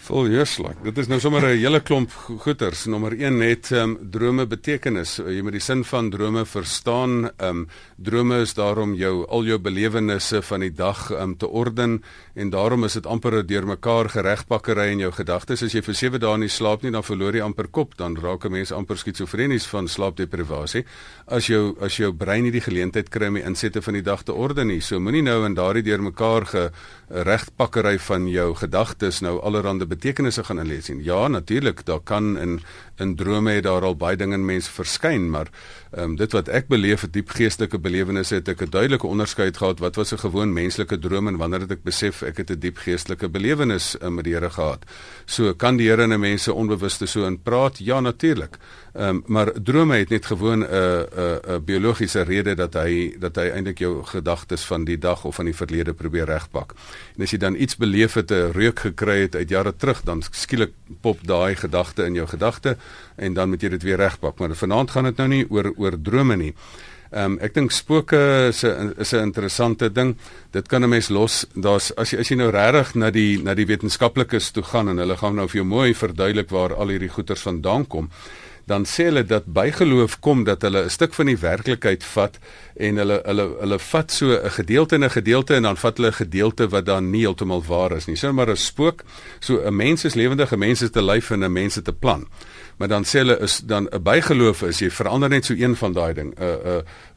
[0.00, 0.78] Vol jeuslik.
[0.80, 2.10] Dit is nou sommer 'n hele klomp
[2.40, 2.86] goeters.
[2.86, 5.16] Nommer 1 het ehm um, drome betekenis.
[5.16, 7.30] Jy moet die sin van drome verstaan.
[7.36, 11.48] Ehm um, drome is daarom jou al jou belewennisse van die dag ehm um, te
[11.48, 12.02] orden
[12.34, 15.62] en daarom is dit amper 'n deurmekaar geregpakkery in jou gedagtes.
[15.62, 18.44] As jy vir 7 dae nie slaap nie, dan verloor jy amper kop, dan raak
[18.44, 20.84] 'n mens amper skizofrenies van slaapdeprivasie.
[21.26, 24.22] As jou as jou brein nie die geleentheid kry om die insette van die dag
[24.22, 29.89] te orden nie, so moenie nou in daardie deurmekaar geregpakkery van jou gedagtes nou allerhande
[29.90, 31.02] betekenisse gaan inlees nie.
[31.04, 32.60] Ja, natuurlik, daar kan in
[33.00, 35.48] in drome het daar al baie dinge in mense verskyn, maar
[35.90, 39.80] ehm um, dit wat ek beleef diep geestelike belewennisse het ek 'n duidelike onderskeid gehad
[39.80, 42.76] wat was 'n gewoon menslike droom en wanneer het ek besef ek het 'n diep
[42.76, 44.84] geestelike belewenis uh, met die Here gehad.
[45.24, 47.78] So kan die Here in mense onbewuste so in praat?
[47.78, 48.58] Ja, natuurlik.
[48.92, 53.36] Ehm um, maar drome het net gewoon 'n 'n 'n biologiese rede dat hy dat
[53.36, 56.74] hy eintlik jou gedagtes van die dag of van die verlede probeer regpak.
[57.16, 60.22] En as jy dan iets beleef het, 'n reuk gekry het uit jare terug, dan
[60.22, 62.76] skielik pop daai gedagte in jou gedagte
[63.16, 64.38] en dan moet jy dit weer regpak.
[64.38, 66.54] Maar vanaand gaan dit nou nie oor oor drome nie.
[67.10, 70.16] Ehm um, ek dink spooke is 'n is 'n interessante ding.
[70.52, 71.46] Dit kan 'n mens los.
[71.54, 74.98] Daar's as jy as jy nou regtig na die na die wetenskaplikes toe gaan en
[74.98, 78.10] hulle gaan nou vir jou mooi verduidelik waar al hierdie goeters vandaan kom
[78.66, 82.38] dan sê hulle dat bygeloof kom dat hulle 'n stuk van die werklikheid vat
[82.76, 86.08] en hulle hulle hulle vat so 'n gedeelte en 'n gedeelte en dan vat hulle
[86.08, 88.16] 'n gedeelte wat dan nie heeltemal waar is nie.
[88.16, 89.04] Sien maar 'n spook.
[89.40, 92.26] So 'n mens is lewendige mense te lyf en 'n mense te plan
[92.80, 95.92] maar dan sê hulle is dan 'n bygeloof is jy verander net so een van
[95.92, 96.34] daai ding.
[96.34, 97.09] 'n 'n 'n spook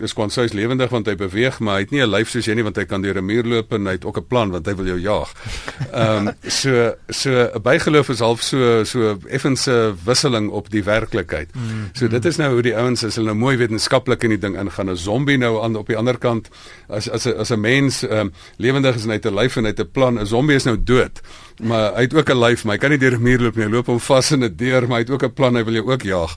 [0.00, 2.46] is kon sê hy's lewendig want hy beweeg, maar hy het nie 'n lyf soos
[2.46, 4.50] jy nie want hy kan deur 'n muur loop en hy het ook 'n plan
[4.50, 5.32] want hy wil jou jaag.
[5.92, 11.54] Ehm um, so so 'n bygeloof is half so so effense wisseling op die werklikheid.
[11.54, 14.38] Mm, so dit is nou hoe die ouens as hulle nou mooi wetenskaplik in die
[14.38, 14.90] ding ingaan.
[14.90, 16.48] 'n Zombie nou aan op die ander kant
[16.88, 19.56] as as 'n as 'n mens ehm um, lewendig is en hy het 'n lyf
[19.56, 20.18] en hy het 'n plan.
[20.18, 21.20] 'n Zombie is nou dood
[21.58, 23.64] maar hy het ook 'n lyf, maar hy kan nie deur 'n muur loop nie.
[23.64, 25.74] Hy loop hom vas in 'n deur, maar hy het ook 'n plan, hy wil
[25.74, 26.36] jou ook jaag.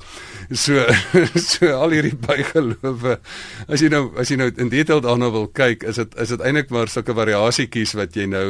[0.51, 0.85] So
[1.49, 2.80] so al hierdie bygelowe.
[2.81, 6.41] As jy nou as jy nou in detail daarna wil kyk, is dit is dit
[6.45, 8.45] eintlik maar sulke variasietjies wat jy nou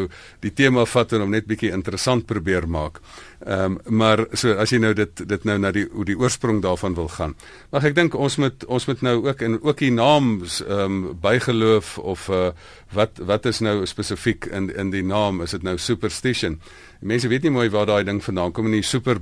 [0.46, 3.02] die tema vat en hom net bietjie interessant probeer maak.
[3.46, 6.60] Ehm um, maar so as jy nou dit dit nou na die hoe die oorsprong
[6.62, 7.32] daarvan wil gaan.
[7.72, 11.00] Maar ek dink ons moet ons moet nou ook en ook die naam ehm um,
[11.22, 12.52] bygeloof of uh,
[12.94, 15.42] wat wat is nou spesifiek in in die naam?
[15.42, 16.60] Is dit nou superstition?
[17.00, 19.18] Mense weet nie mooi waar daai ding vandaan kom en die super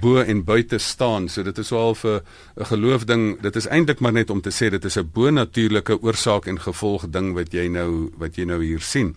[0.00, 1.28] bo en buite staan.
[1.28, 2.20] So dit is so half 'n
[2.58, 3.40] 'n geloof ding.
[3.40, 6.58] Dit is eintlik maar net om te sê dit is 'n bo natuurlike oorsaak en
[6.60, 9.16] gevolg ding wat jy nou wat jy nou hier sien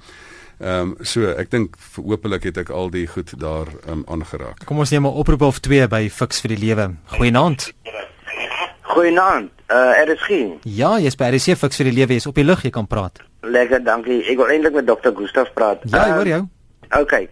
[0.60, 4.64] Ehm um, so ek dink hopelik het ek al die goed daar um, aangeraak.
[4.66, 6.96] Kom ons neem 'n oproep of twee by Fix vir die lewe.
[7.18, 7.74] Goeienaand.
[8.82, 9.52] Goeienaand.
[9.68, 10.60] Uh er is geen.
[10.64, 13.20] Ja, jy's by RC Fix vir die lewe, jy's op die lug, jy kan praat.
[13.42, 14.22] Lekker, dankie.
[14.24, 15.82] Ek wil eintlik met dokter Gustaf praat.
[15.84, 16.40] Ja, ek hoor jou.
[16.40, 17.28] Um, okay.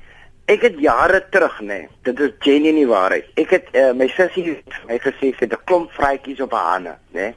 [0.46, 3.30] Ek het jare terug nê, nee, dit is genuine waarheid.
[3.40, 4.58] Ek het uh, my sussie
[4.90, 7.32] my gesê sy het 'n klomp vrytjies op haar hande, nê.
[7.32, 7.36] Nee.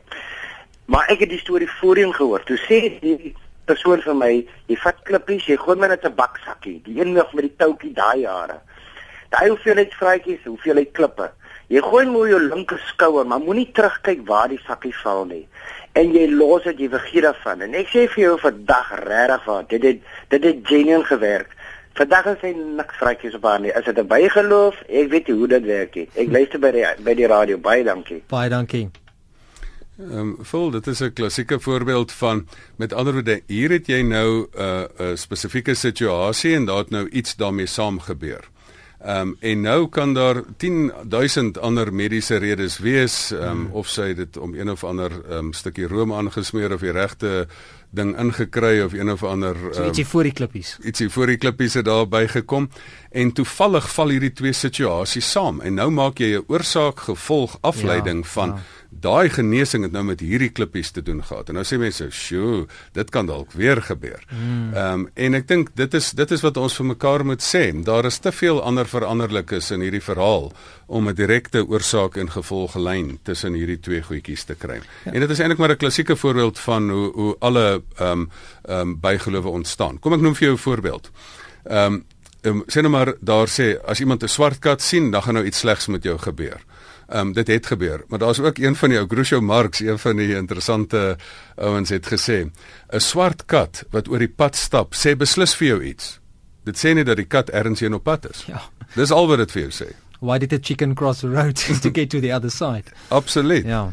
[0.87, 2.42] Maar ek het die storie voorheen gehoor.
[2.46, 3.35] Toe sê die
[3.67, 4.33] persoon vir my,
[4.71, 7.93] jy vat klippies, jy gooi my net 'n baksakkie, die een nog met die toutjie
[7.93, 8.61] daai jare.
[9.31, 11.31] Daai hoeveelheid vrytjies, hoeveelheid klippe.
[11.69, 15.49] Jy gooi mooi jou linker skouer, maar moenie terugkyk waar die sakkie val nie.
[15.99, 17.63] En jy los dit, jy vergeet daarvan.
[17.63, 21.57] En ek sê vir jou vandag regtig waar, dit het dit het genuine gewerk.
[21.97, 23.73] Vandag is hy niks vrytjies op haar nie.
[23.73, 24.83] Is dit 'n bygeloof?
[24.89, 26.09] Ek weet nie hoe dit werk nie.
[26.15, 27.57] Ek luister by die by die radio.
[27.59, 28.23] Baie dankie.
[28.29, 29.06] Baie dankie.
[29.97, 34.03] Ehm um, vol dit is 'n klassieke voorbeeld van met ander woorde hier het jy
[34.03, 38.45] nou 'n uh, 'n spesifieke situasie en daar het nou iets daarmee saam gebeur.
[38.99, 43.73] Ehm um, en nou kan daar 10000 ander mediese redes wees ehm um, hmm.
[43.73, 47.47] of sy dit om een of ander ehm um, stukkie room aangesmeer of die regte
[47.91, 50.79] ding ingekry of een of ander so ietsie um, voor die klippies.
[50.83, 52.69] Ietsie voor die klippies het daarby gekom
[53.11, 58.25] en toevallig val hierdie twee situasies saam en nou maak jy 'n oorsaak gevolg afleiding
[58.25, 58.63] ja, van ja
[59.01, 61.49] daai genesing het nou met hierdie klippies te doen gehad.
[61.49, 64.75] En nou sê mense, "Sjoe, dit kan dalk weer gebeur." Hmm.
[64.75, 65.01] Ehm mm.
[65.01, 67.83] um, en ek dink dit is dit is wat ons vir mekaar moet sê.
[67.85, 70.53] Daar is te veel ander veranderlikes in hierdie verhaal
[70.87, 74.81] om 'n direkte oorsaak en gevolg lyn tussen hierdie twee goedjies te kry.
[75.05, 75.13] Ja.
[75.13, 78.31] En dit is eintlik maar 'n klassieke voorbeeld van hoe hoe alle ehm um,
[78.65, 79.99] ehm um, bygelowe ontstaan.
[79.99, 81.11] Kom ek noem vir jou 'n voorbeeld.
[81.65, 82.05] Ehm um,
[82.43, 85.47] um, sê nou maar daar sê as iemand 'n swart kat sien, dan gaan nou
[85.47, 86.61] iets slegs met jou gebeur.
[87.07, 89.99] Ehm um, dit het gebeur, maar daar's ook een van die ou Groucho Marx, een
[89.99, 91.16] van die interessante
[91.55, 92.51] ouens het gesê,
[92.90, 96.21] 'n swart kat wat oor die pad stap, sê beslis vir jou iets.
[96.64, 98.45] Dit sê nie dat die kat ergens heen op pad is.
[98.47, 98.62] Ja.
[98.95, 99.92] Dis al wat dit vir jou sê.
[100.21, 102.85] Why did the chicken cross the road to get to the other side?
[103.09, 103.64] Absoluut.
[103.64, 103.92] Ja.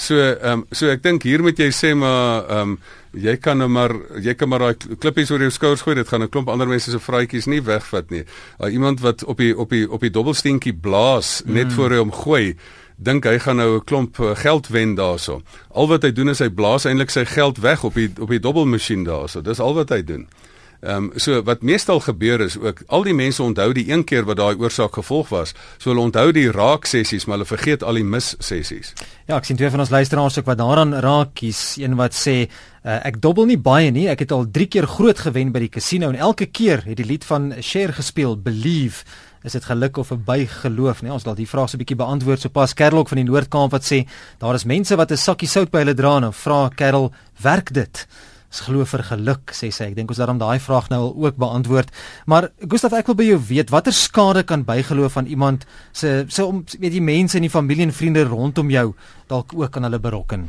[0.00, 2.78] So ehm um, so ek dink hier moet jy sê maar ehm um,
[3.12, 6.22] jy kan nou maar jy kan maar daai klippies oor jou skouers gooi dit gaan
[6.22, 8.24] 'n klomp ander mense se vraatjies nie wegvat nie.
[8.60, 11.74] Uh, iemand wat op die op die op die dobbelsteentjie blaas net mm.
[11.76, 12.56] voor hy hom gooi
[12.96, 15.42] dink hy gaan nou 'n klomp uh, geld wen daaroor.
[15.68, 18.40] Al wat hy doen is hy blaas eintlik sy geld weg op die op die
[18.40, 19.42] dobbelmasjien daaroor.
[19.42, 20.28] Dis al wat hy doen.
[20.80, 24.24] Ehm um, so wat meestal gebeur is ook al die mense onthou die een keer
[24.24, 25.52] wat daai oorsaak gevolg was.
[25.76, 28.94] So hulle onthou die raak sessies, maar hulle vergeet al die mis sessies.
[29.28, 31.42] Ja, ek sien twee van ons luisteraars ook wat daaraan raak.
[31.44, 34.06] Hier's een wat sê uh, ek dobbel nie baie nie.
[34.08, 37.06] Ek het al 3 keer groot gewen by die casino en elke keer het die
[37.06, 39.04] lied van Cher gespeel, Believe.
[39.44, 41.12] Is dit geluk of 'n bygeloof, nee?
[41.12, 42.40] Ons laat die vraag so 'n bietjie beantwoord.
[42.40, 45.70] So pas Kerlok van die Noord-Kaap wat sê daar is mense wat 'n sakkie sout
[45.70, 48.06] by hulle dra en vra Kerel, werk dit?
[48.50, 49.90] Is glo vir geluk sê sy.
[49.90, 51.92] Ek dink ons daarom daai vraag nou al ook beantwoord.
[52.26, 56.44] Maar Gustaf, ek wil by jou weet watter skade kan bygeloof van iemand se se
[56.44, 58.92] om weet die mense en die familie en vriende rondom jou
[59.30, 60.48] dalk ook aan hulle berokken.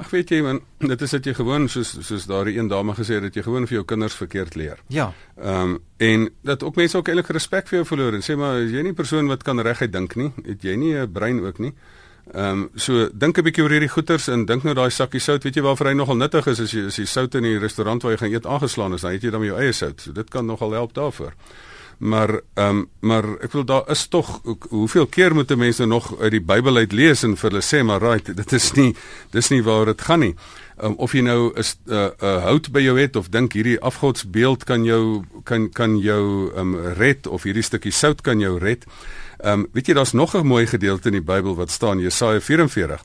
[0.00, 3.18] Ag weet jy man, dit is dat jy gewoon soos soos daardie een dame gesê
[3.18, 4.78] het dat jy gewoon vir jou kinders verkeerd leer.
[4.88, 5.10] Ja.
[5.36, 8.62] Ehm um, en dat ook mense ook eintlik respek vir jou verloor en sê maar
[8.62, 10.32] jy is nie 'n persoon wat kan reguit dink nie.
[10.46, 11.74] Het jy nie 'n brein ook nie?
[11.74, 11.99] Ehm
[12.34, 15.56] um, so dink 'n bietjie oor hierdie goeters en dink nou daai sakkie sout, weet
[15.56, 18.12] jy waarvoor hy nogal nuttig is as jy as jy sout in die restaurant waar
[18.12, 20.00] jy gaan eet aangeslaan is, dan het jy dan jou eie sout.
[20.00, 21.34] So dit kan nogal help daarvoor.
[22.00, 26.30] Maar ehm um, maar ek wil daar is tog hoeveel keer moet mense nog uit
[26.30, 28.94] die Bybel uit lees en vir hulle sê maar right, dit is nie
[29.30, 30.34] dis nie waar dit gaan nie.
[30.82, 34.64] Um, of jy nou 'n uh, uh, hout by jou het of dink hierdie afgodsbeeld
[34.64, 38.86] kan jou kan kan jou um, red of hierdie stukkie sout kan jou red.
[39.42, 42.40] Ehm um, weet jy daar's nog 'n mooi gedeelte in die Bybel wat staan Jesaja
[42.40, 43.04] 44.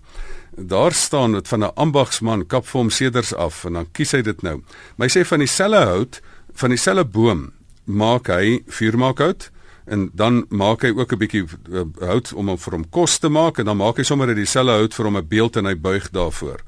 [0.58, 4.22] Daar staan dit van 'n ambagsman kap vir hom seders af en dan kies hy
[4.22, 4.62] dit nou.
[4.98, 6.22] Hy sê van dieselfde hout,
[6.54, 7.52] van dieselfde boom
[7.84, 9.52] maak hy vuurmaakhout
[9.86, 13.30] en dan maak hy ook 'n bietjie uh, hout om hom vir hom kos te
[13.30, 15.76] maak en dan maak hy sommer uit dieselfde hout vir hom 'n beeld en hy
[15.76, 16.60] buig daarvoor.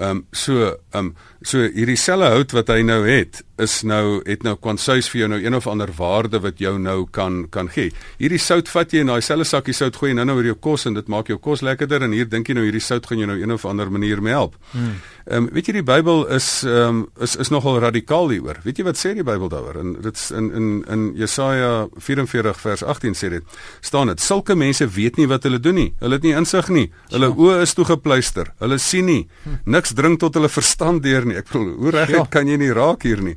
[0.00, 4.20] Ehm um, so ehm um, so hierdie selfe hout wat hy nou het is nou
[4.24, 7.68] het nou kwansuis vir jou nou een of ander waarde wat jou nou kan kan
[7.68, 7.92] gee.
[8.20, 10.56] Hierdie sout vat jy in daai selfe sakkie sout gooi en nou nou oor jou
[10.68, 13.20] kos en dit maak jou kos lekkerder en hier dink jy nou hierdie sout gaan
[13.20, 14.56] jou nou een of ander manier mee help.
[14.72, 15.00] Hmm.
[15.26, 18.60] Ehm um, weet jy die Bybel is ehm um, is is nogal radikaal hieroor.
[18.64, 19.80] Weet jy wat sê die Bybel daaroor?
[19.80, 24.88] En dit in in in Jesaja 44 vers 18 sê dit staan dit sulke mense
[24.88, 25.92] weet nie wat hulle doen nie.
[26.00, 26.88] Hulle het nie insig nie.
[27.12, 27.36] Hulle ja.
[27.36, 28.52] oë is toegepluister.
[28.58, 29.22] Hulle sien nie.
[29.44, 29.60] Hm.
[29.90, 31.36] Niks dring tot hulle verstand deur nie.
[31.40, 32.28] Ek bedoel, hoe reguit ja.
[32.30, 33.36] kan jy nie raak hier nie?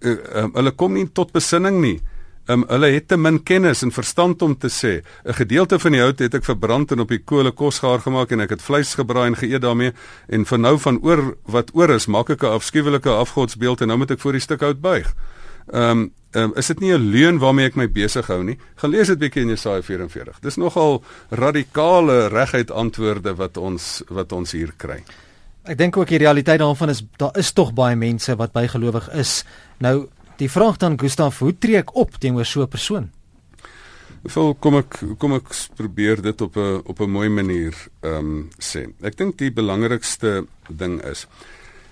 [0.00, 1.98] Uh, um, hulle kom nie tot besinning nie.
[2.48, 6.00] Um, hulle het te min kennis en verstand om te sê 'n gedeelte van die
[6.00, 8.94] hout het ek verbrand en op die kole kos gaar gemaak en ek het vleis
[8.94, 9.92] gebraai en geëet daarmee
[10.28, 13.98] en van nou van oor wat oor is maak ek 'n afskuwelike afgodsbeeld en nou
[13.98, 15.14] moet ek voor die stuk hout buig.
[15.72, 18.58] Ehm um, um, is dit nie 'n leuen waarmee ek my besig hou nie.
[18.76, 20.40] Gaan lees dit bietjie in Jesaja 44.
[20.40, 25.04] Dis nogal radikale reguit antwoorde wat ons wat ons hier kry.
[25.64, 29.44] Ek dink ook die realiteit daarvan is daar is tog baie mense wat bygelowig is.
[29.78, 30.08] Nou
[30.40, 33.10] Die vraag dan Gustaf, hoe tree ek op teenoor so 'n persoon?
[34.24, 38.50] Vol kom ek kom ek probeer dit op 'n op 'n mooi manier ehm um,
[38.58, 38.88] sê.
[39.02, 41.26] Ek dink die belangrikste ding is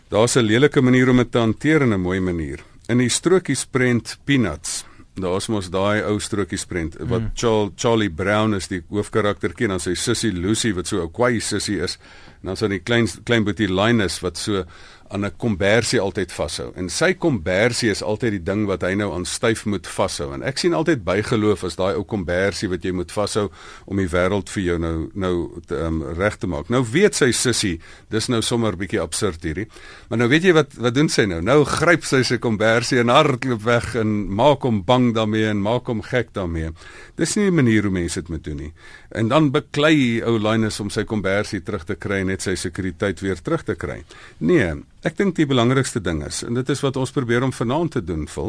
[0.08, 2.60] daar's 'n lelike manier om dit te hanteer en 'n mooi manier.
[2.88, 4.84] In die strokies prent Peanuts
[5.20, 7.30] Daar's mos daai ou strokies prent wat mm.
[7.34, 11.40] Charles Charlie Brown is die hoofkaraktertjie en dan sy sussie Lucy wat so 'n kwaai
[11.40, 11.98] sussie is
[12.40, 14.64] en dan so 'n klein klein boetie Linus wat so
[15.08, 16.72] aan 'n kombersie altyd vashou.
[16.74, 20.32] En sy kombersie is altyd die ding wat hy nou aan styf moet vashou.
[20.34, 23.48] En ek sien altyd bygeloof as daai ou kombersie wat jy moet vashou
[23.84, 26.68] om die wêreld vir jou nou nou um, reg te maak.
[26.68, 29.68] Nou weet sy sussie, dis nou sommer bietjie absurd hierdie.
[30.08, 31.40] Maar nou weet jy wat wat doen sy nou?
[31.40, 35.86] Nou gryp sy sy kombersie en hardloop weg en maak hom bang daarmee en maak
[35.86, 36.70] hom gek daarmee.
[37.16, 38.72] Dis nie 'n manier hoe mense dit moet doen nie.
[39.08, 43.22] En dan beklei ou Linus om sy kombersie terug te kry en net sy sekuriteit
[43.24, 44.02] weer terug te kry.
[44.44, 44.74] Nee,
[45.06, 48.00] Ek dink die belangrikste ding is en dit is wat ons probeer om vanaand te
[48.02, 48.48] doen, vul.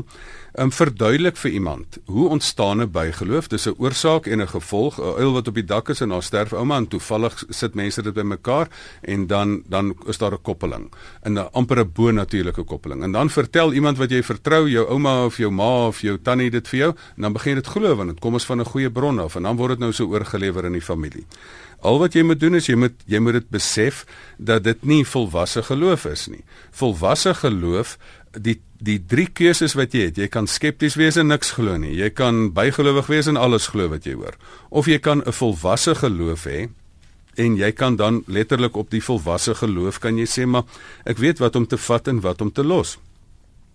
[0.58, 3.48] Um verduidelik vir iemand hoe ontstaan 'n bygeloof?
[3.48, 4.98] Dis 'n oorsaak en 'n gevolg.
[4.98, 8.02] 'n Uil wat op die dak is en daar sterf ouma en toevallig sit mense
[8.02, 8.68] dit bymekaar
[9.02, 10.92] en dan dan is daar 'n koppeling.
[11.24, 13.04] 'n amper 'n bo-natuurlike koppeling.
[13.04, 16.50] En dan vertel iemand wat jy vertrou, jou ouma of jou ma of jou tannie
[16.50, 18.66] dit vir jou, en dan begin jy dit glo want dit kom ons van 'n
[18.66, 21.26] goeie bron af en dan word dit nou so oorgelewer in die familie.
[21.82, 24.04] Al wat jy moet doen is jy moet jy moet dit besef
[24.38, 26.44] dat dit nie volwasse geloof is nie.
[26.76, 27.98] Volwasse geloof
[28.36, 31.92] die die drie keuses wat jy het, jy kan skepties wees en niks glo nie.
[32.00, 34.38] Jy kan bygelowig wees en alles glo wat jy hoor.
[34.72, 36.70] Of jy kan 'n volwasse geloof hê
[37.36, 40.64] en jy kan dan letterlik op die volwasse geloof kan jy sê maar
[41.06, 42.98] ek weet wat om te vat en wat om te los.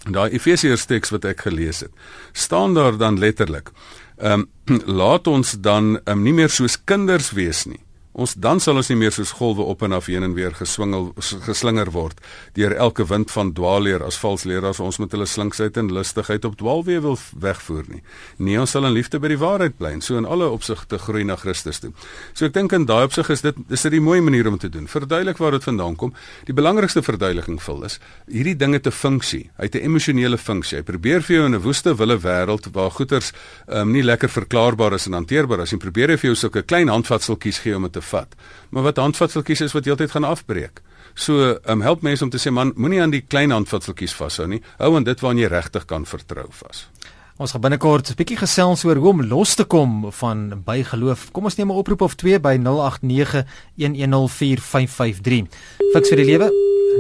[0.05, 1.93] Daai Efesiërs teks wat ek gelees het,
[2.33, 3.71] staan daar dan letterlik.
[4.19, 7.84] Ehm um, laat ons dan um, nie meer soos kinders wees nie.
[8.15, 11.09] Ons dan sal ons nie meer soos golwe op en af heen en weer geswingel
[11.19, 12.21] geslinger word
[12.55, 16.55] deur elke wind van dwaalleer as vals leraars ons met hulle slinksheid en lustigheid op
[16.61, 18.03] dwaalweë wil wegvoer nie.
[18.39, 21.25] Nee, ons sal in liefde by die waarheid bly en so in alle opsigte groei
[21.27, 21.91] na Christus toe.
[22.39, 24.69] So ek dink in daai opsig is dit is dit 'n mooi manier om te
[24.71, 24.87] doen.
[24.87, 26.15] Verduidelik waar dit vandaan kom.
[26.47, 27.99] Die belangrikste verduideliking vul is
[28.31, 29.51] hierdie dinge te funksie.
[29.59, 30.79] Hy het 'n emosionele funksie.
[30.79, 33.33] Hy probeer vir jou in 'n woeste wille wêreld waar goeders
[33.67, 36.89] um, nie lekker verklaarbaar is en hanteerbaar is en probeer hy vir jou sulke klein
[36.89, 38.35] handvatseltjies gee om dit te vat.
[38.71, 40.83] Maar wat handvatseltjies is wat heeltyd gaan afbreek.
[41.15, 44.63] So, um, help mense om te sê man, moenie aan die klein handvatseltjies vashou nie.
[44.79, 46.89] Hou aan dit waarna jy regtig kan vertrou vas.
[47.35, 51.31] Ons gaan binnekort 'n bietjie gesels oor hoe om los te kom van bygeloof.
[51.33, 55.47] Kom ons neem 'n oproep of 2 by 0891104553.
[55.93, 56.51] Fiks vir die lewe.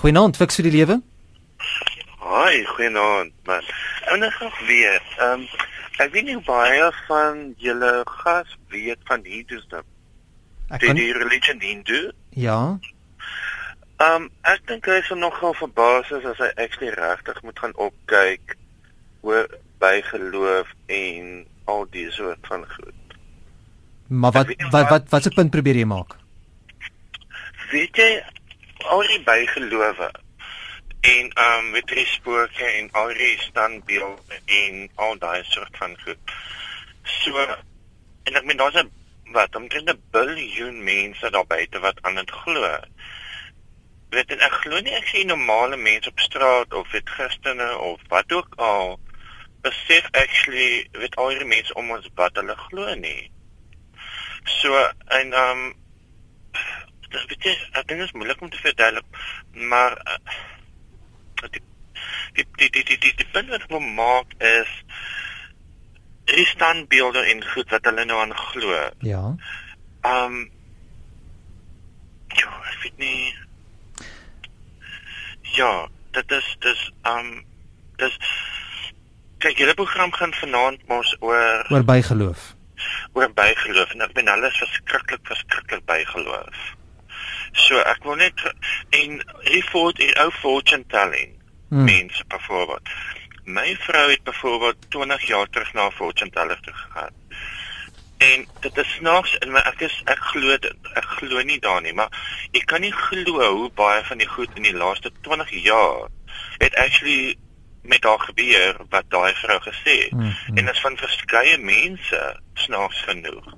[0.00, 1.00] Goeienaand, fiks vir die lewe.
[2.20, 3.32] Hoi, goeienaand.
[3.48, 3.64] Maar
[4.12, 5.00] ouens nog weer.
[5.16, 5.48] Ehm um,
[6.00, 9.80] ek weet nie baie van julle gas weet van Hindoeïsme.
[10.70, 12.12] Ek kan die religie Hindoe?
[12.38, 12.78] Ja.
[14.00, 18.54] Ehm um, ek dink hy is nogal verbaas as hy actually regtig moet gaan opkyk
[19.28, 19.44] oor
[19.82, 21.26] bygeloof en
[21.68, 23.16] al die soort van goed.
[24.08, 26.16] Maar wat wat wat wat se punt probeer jy maak?
[27.74, 28.08] Weet jy
[28.88, 30.08] al die bygelowe
[31.00, 35.92] en ehm um, met die spooke en al die standbeelde en al daai soort van
[36.06, 36.34] goed.
[37.20, 37.36] So
[38.24, 38.88] en ek meen daar's 'n
[39.36, 42.72] wat omtrent 'n biljoen mense daar buite wat aan dit glo
[44.10, 48.02] weet en ek glo nie ek sien normale mense op straat of weet Christene of
[48.12, 48.98] wat ook al
[49.62, 53.30] besef actually weet al die mense om ons wat hulle glo nie.
[54.60, 54.76] So
[55.20, 55.66] en um
[57.10, 59.22] dis baie ek dink dit is moeilik om te verduidelik
[59.72, 60.18] maar uh,
[61.50, 61.62] die
[62.38, 64.70] die die die die die punt wat ek maak is
[66.30, 68.74] die standbeelde en goed wat hulle nou aan glo.
[69.06, 69.22] Ja.
[70.06, 70.42] Um
[72.38, 73.34] Ja, ek weet nie
[75.56, 77.44] Ja, dit is dis um
[77.96, 78.16] dis
[79.38, 82.42] kyk julle program gaan vanaand mos oor oor bygeloof.
[83.12, 86.66] Oor bygeloof en ek ben alles verskriklik verskriklik bygeloof.
[87.52, 88.44] So ek wil net
[88.96, 91.32] en report die ou fortune telling
[91.68, 91.84] hmm.
[91.88, 92.92] mens byvoorbeeld.
[93.44, 97.14] My vrou het byvoorbeeld 20 jaar terug na 'n fortune teller toe gegaan.
[98.20, 100.56] En dit is snaaks en ek is ek glo
[101.00, 102.12] ek glo nie daarin maar
[102.52, 106.08] ek kan nie glo hoe baie van die goed in die laaste 20 jaar
[106.60, 107.36] het actually
[107.82, 110.12] met haar gebeur wat daai vrou gesê het.
[110.12, 110.56] Mm -hmm.
[110.56, 113.54] En dit is van verskeie mense snaaks genoeg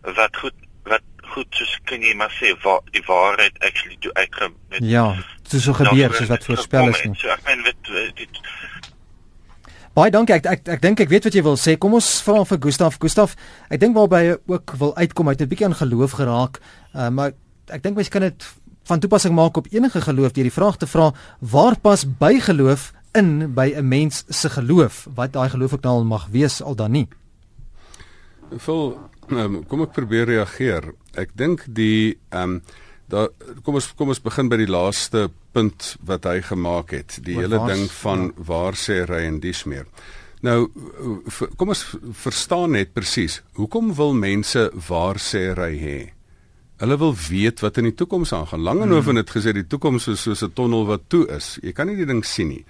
[0.00, 4.56] wat goed wat goed soos kan jy maar sê waar die waarheid actually toe uitkom
[4.68, 5.16] met Ja,
[5.50, 7.14] dit so gebeur soos wat voorspel is nie.
[7.16, 7.62] So ek meen
[8.14, 8.40] dit
[9.94, 10.34] Baie dankie.
[10.34, 11.76] Ek ek ek dink ek weet wat jy wil sê.
[11.78, 12.96] Kom ons vra vir Gustaf.
[12.98, 13.36] Gustaf,
[13.70, 16.58] ek dink waarby hy ook wil uitkom, hy het 'n bietjie aan geloof geraak.
[16.94, 17.32] Uh, maar
[17.70, 18.44] ek dink mens kan dit
[18.84, 23.54] van toepassing maak op enige geloof deur die vraag te vra waar pas bygeloof in
[23.54, 25.06] by 'n mens se geloof?
[25.14, 27.08] Wat daai geloof ook nou al mag wees al dan nie.
[28.50, 28.98] Vol
[29.30, 30.94] um, kom ek probeer reageer.
[31.14, 32.62] Ek dink die ehm um,
[33.08, 33.28] daar
[33.62, 37.18] kom ons kom ons begin by die laaste punt wat hy gemaak het.
[37.22, 38.44] Die Oor hele waar- ding van ja.
[38.46, 39.86] waar sê ry en dis meer.
[40.44, 40.68] Nou
[41.56, 43.42] kom ons verstaan net presies.
[43.54, 46.00] Hoekom wil mense waar sê ry hê?
[46.82, 48.64] Hulle wil weet wat in die toekoms aangaan.
[48.66, 51.58] Langehoven het gesê die toekoms is soos 'n tonnel wat toe is.
[51.62, 52.64] Jy kan nie die ding sien nie.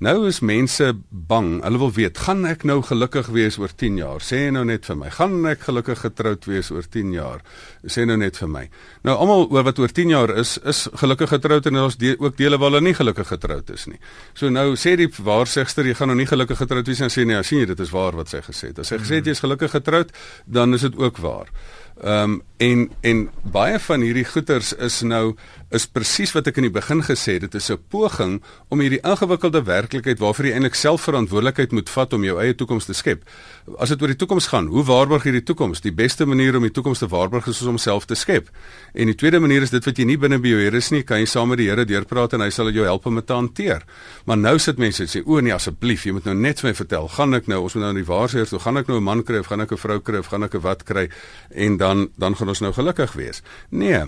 [0.00, 1.58] Nou is mense bang.
[1.60, 4.22] Hulle wil weet, gaan ek nou gelukkig wees oor 10 jaar?
[4.24, 5.10] Sê nou net vir my.
[5.10, 7.42] Gaan ek gelukkig getroud wees oor 10 jaar?
[7.84, 8.62] Sê nou net vir my.
[9.04, 12.36] Nou almal oor wat oor 10 jaar is, is gelukkig getroud en ons de ook
[12.36, 14.00] dele waar hulle nie gelukkig getroud is nie.
[14.32, 17.42] So nou sê die waarsegster jy gaan nou nie gelukkig getroud wees nie, sê nee,
[17.42, 18.80] sien jy dit is waar wat sy gesê het.
[18.80, 21.52] As sy gesê het jy is gelukkig getroud, dan is dit ook waar.
[22.00, 25.34] Ehm um, en en baie van hierdie goeters is nou
[25.70, 29.00] is presies wat ek in die begin gesê het, dit is 'n poging om hierdie
[29.02, 33.22] ingewikkelde werklikheid waarvoor jy eintlik self verantwoordelikheid moet vat om jou eie toekoms te skep.
[33.78, 35.80] As dit oor die toekoms gaan, hoe waarborg jy die toekoms?
[35.80, 38.50] Die beste manier om die toekoms te waarborg is om self te skep.
[38.94, 41.02] En die tweede manier is dit wat jy nie binne by jou Here is nie,
[41.02, 43.32] kan jy saam met die Here deurpraat en hy sal jou help om dit te
[43.32, 43.84] hanteer.
[44.26, 46.74] Maar nou sit mense en sê, "O nee, asseblief, jy moet nou net vir my
[46.74, 49.04] vertel, gaan ek nou, ons moet nou in die waarseer toe, gaan ek nou 'n
[49.04, 51.08] man kry of gaan ek 'n vrou kry of gaan ek 'n wat kry
[51.50, 54.04] en dan dan gaan ons nou gelukkig wees." Nee.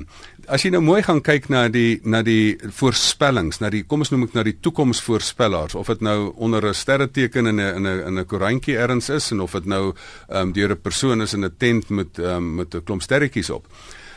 [0.51, 4.11] As jy nou mooi gaan kyk na die na die voorspellings, na die kom ons
[4.11, 8.07] noem ek na die toekomsvoorspellers, of dit nou onder 'n sterreteken in 'n in 'n
[8.09, 9.95] in 'n koerantjie ergens is en of dit nou
[10.28, 13.03] ehm um, deur 'n persoon is in 'n tent met ehm um, met 'n klomp
[13.03, 13.66] sterretjies op.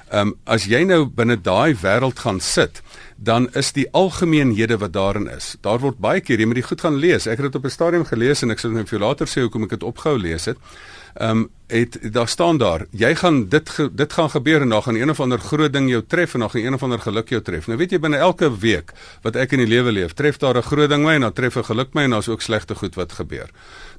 [0.09, 2.81] Ehm um, as jy nou binne daai wêreld gaan sit,
[3.17, 5.55] dan is die algemeenhede wat daarin is.
[5.61, 7.27] Daar word baie keer jy moet die goed gaan lees.
[7.27, 9.41] Ek het dit op 'n stadium gelees en ek sal net vir jou later sê
[9.41, 10.57] hoekom ek dit opgehou lees het.
[11.15, 14.83] Ehm um, het daar staan daar, jy gaan dit ge, dit gaan gebeur en dan
[14.83, 17.29] gaan een of ander groot ding jou tref en dan gaan een of ander geluk
[17.29, 17.67] jou tref.
[17.67, 20.61] Nou weet jy binne elke week wat ek in die lewe leef, tref daar 'n
[20.61, 23.11] groot ding my en dan tref 'n geluk my en daar's ook slegte goed wat
[23.11, 23.49] gebeur.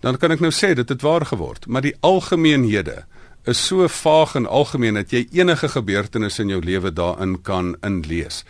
[0.00, 3.04] Dan kan ek nou sê dit het waar geword, maar die algemeenhede
[3.44, 8.44] is so vaag en algemeen dat jy enige gebeurtenis in jou lewe daarin kan inlees.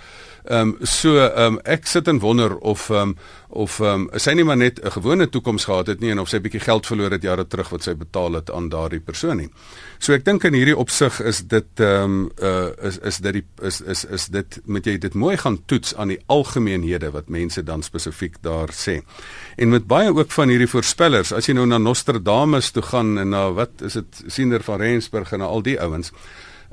[0.46, 3.16] Ehm um, so ehm um, ek sit en wonder of ehm um,
[3.48, 6.28] of ehm um, sy nie maar net 'n gewone toekoms gehad het nie en of
[6.28, 9.48] sy bietjie geld verloor het jare terug wat sy betaal het aan daardie persoon nie.
[9.98, 13.44] So ek dink in hierdie opsig is dit ehm um, uh is is dit die
[13.62, 17.62] is is is dit moet jy dit mooi gaan toets aan die algemeenhede wat mense
[17.62, 19.02] dan spesifiek daar sê.
[19.56, 23.28] En met baie ook van hierdie voorspellers, as jy nou na Nostradamus toe gaan en
[23.28, 26.12] na wat is dit Siener van Rensburg en na al die ouens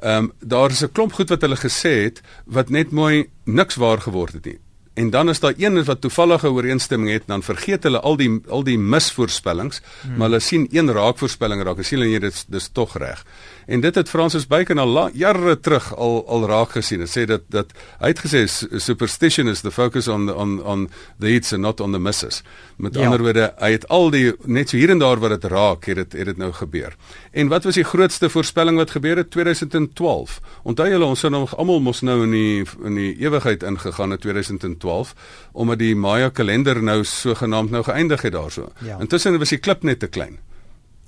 [0.04, 3.76] Ehm um, daar is 'n klomp goed wat hulle gesê het wat net mooi niks
[3.76, 4.60] waar geword het nie.
[4.94, 8.64] En dan is daar een wat toevallige ooreenstemming het, dan vergeet hulle al die al
[8.64, 10.18] die misvoorspellings, hmm.
[10.18, 13.26] maar hulle sien een raakvoorspelling raak en sien hulle nee, dit dis tog reg.
[13.66, 17.04] En dit het Francis Bacon al la, jare terug al al raak gesien.
[17.04, 18.44] Hy sê dat dat hy het gesê
[18.80, 20.90] superstition is the focus on the on on
[21.20, 22.42] the hits and not on the misses.
[22.78, 23.06] Met ja.
[23.06, 25.96] ander woorde, hy het al die net so hier en daar wat dit raak, het
[25.96, 26.96] dit het dit nou gebeur.
[27.32, 30.40] En wat was die grootste voorspelling wat gebeur het 2012?
[30.64, 34.20] Onthou julle ons het nog almal mos nou in die in die ewigheid ingegaan in
[34.20, 35.14] 2012
[35.52, 38.72] omdat die Maya kalender nou sogenaamd nou geëindig het daarso.
[38.86, 39.00] Ja.
[39.00, 40.40] Intussen was die klip net te klein.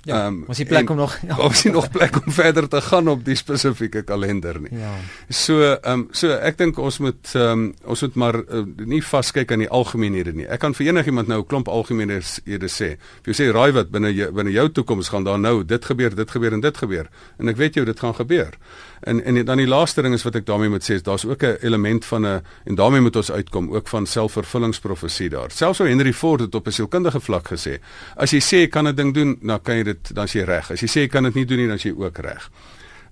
[0.06, 1.36] Ja, um, was die plek om nog ja.
[1.36, 4.70] was nie nog plek om verder te gaan op die spesifieke kalender nie.
[4.78, 4.92] Ja.
[5.28, 9.02] So ehm um, so ek dink ons moet ehm um, ons moet maar uh, nie
[9.02, 10.46] vaskyk aan die algemeenhede nie.
[10.46, 12.94] Ek kan vir enigiemand nou 'n klomp algemeenhede sê.
[13.22, 16.14] If jy sê raai wat binne jou binne jou toekoms gaan daar nou dit gebeur,
[16.14, 17.10] dit gebeur en dit gebeur.
[17.38, 18.54] En ek weet jou dit gaan gebeur.
[19.00, 21.42] En en dan die laaste ding is wat ek daarmee moet sê is daar's ook
[21.42, 25.50] 'n element van 'n en daarmee moet ons uitkom ook van selfvervullingsprofesie daar.
[25.50, 27.78] Selfs ou Henry Ford het op 'n sielkundige vlak gesê,
[28.16, 30.44] as jy sê jy kan 'n ding doen, dan kan jy dit dan is jy
[30.44, 30.70] reg.
[30.70, 32.50] As jy sê jy kan dit nie doen nie, dan is jy ook reg.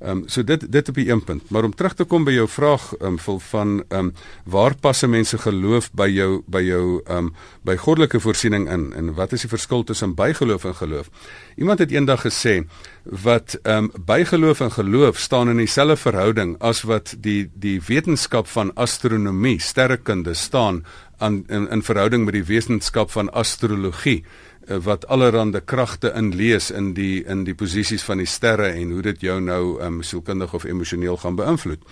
[0.04, 1.50] Ehm um, so dit dit op die een punt.
[1.50, 4.12] Maar om terug te kom by jou vraag ehm um, van ehm um,
[4.44, 9.14] waar passe mense geloof by jou by jou ehm um, by goddelike voorsiening in en
[9.14, 11.10] wat is die verskil tussen bygeloof en geloof?
[11.56, 12.64] Iemand het eendag gesê
[13.04, 18.46] wat ehm um, bygeloof en geloof staan in dieselfde verhouding as wat die die wetenskap
[18.46, 20.84] van astronomie, sterrekunde staan
[21.18, 24.24] aan in, in verhouding met die wetenskap van astrologie
[24.66, 29.20] wat allerhande kragte inlees in die in die posisies van die sterre en hoe dit
[29.20, 31.82] jou nou um, sielkundig of emosioneel gaan beïnvloed.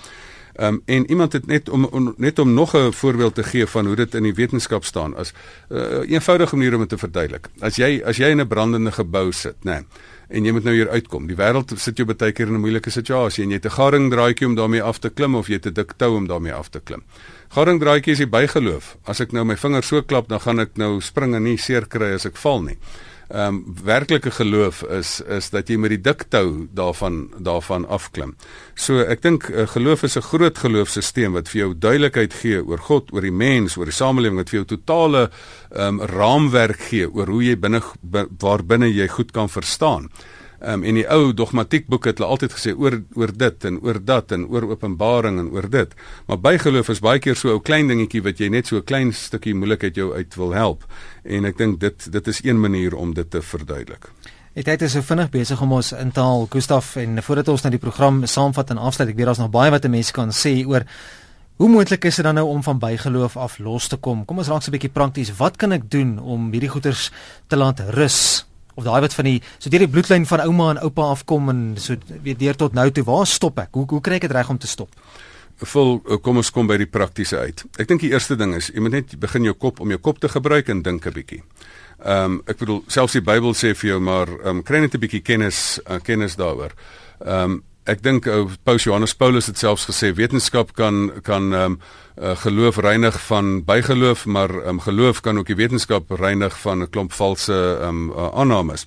[0.61, 3.87] Um, en iemand het net om, om net om nog 'n voorbeeld te gee van
[3.87, 5.33] hoe dit in die wetenskap staan as
[5.69, 7.49] 'n uh, eenvoudige manier om dit te verduidelik.
[7.61, 9.85] As jy as jy in 'n brandende gebou sit, nê, nee,
[10.33, 11.27] en jy moet nou hier uitkom.
[11.29, 14.47] Die wêreld sit jou baie keer in 'n moeilike situasie en jy het 'n garingdraadjie
[14.47, 16.81] om daarmee af te klim of jy het 'n dik tou om daarmee af te
[16.81, 17.03] klim.
[17.51, 18.97] Garingdraadjie is die bygeloof.
[19.05, 21.87] As ek nou my vinger so klap, dan gaan ek nou spring en nie seer
[21.87, 22.79] kry as ek val nie
[23.33, 28.35] ehm um, werklike geloof is is dat jy met die dik tou daarvan daarvan afklim.
[28.75, 32.79] So ek dink uh, geloof is 'n groot geloofsisteem wat vir jou duidelikheid gee oor
[32.79, 35.31] God, oor die mens, oor die samelewing wat vir jou totale
[35.71, 37.81] ehm um, raamwerk gee oor hoe jy binne
[38.39, 40.11] waar binne jy goed kan verstaan.
[40.63, 43.99] Um, en die ou dogmatiek boeke het hulle altyd gesê oor oor dit en oor
[43.99, 45.97] dat en oor openbaring en oor dit.
[46.29, 49.13] Maar bygeloof is baie keer so 'n klein dingetjie wat jy net so 'n klein
[49.13, 50.85] stukkie moeilikheid jou uit wil help.
[51.25, 54.11] En ek dink dit dit is een manier om dit te verduidelik.
[54.55, 57.79] Ek het dit so vinnig besig om ons intaal Gustaf en voordat ons na die
[57.79, 60.85] program saamvat en afsluit, ek weet daar's nog baie wat 'n mens kan sê oor
[61.57, 64.25] Hoe moontlik is dit dan nou om van bygeloof af los te kom?
[64.25, 65.37] Kom ons raak so 'n bietjie prakties.
[65.37, 67.11] Wat kan ek doen om hierdie goeters
[67.47, 70.83] te laat rus of daai wat van die so deur die bloedlyn van ouma en
[70.87, 73.73] oupa afkom en so weer deur tot nou toe waar stop ek?
[73.73, 74.91] Hoe hoe kry ek dit reg om te stop?
[75.63, 77.65] Vol eh, kom ons kom by die praktiese uit.
[77.79, 80.19] Ek dink die eerste ding is jy moet net begin jou kop om jou kop
[80.23, 81.43] te gebruik en dink 'n bietjie.
[82.03, 84.95] Ehm um, ek bedoel selfs die Bybel sê vir jou maar ehm um, kry net
[84.95, 86.73] 'n bietjie kennis uh, kennis daaroor.
[87.21, 91.73] Ehm um, ek dink ou Paus Johannes Paulus het selfs gesê wetenskap kan kan ehm
[91.73, 91.81] um,
[92.21, 96.91] uh, geloof reinig van bygeloof, maar um, geloof kan ook die wetenskap reinig van 'n
[96.91, 98.87] klomp valse um, uh, aannames.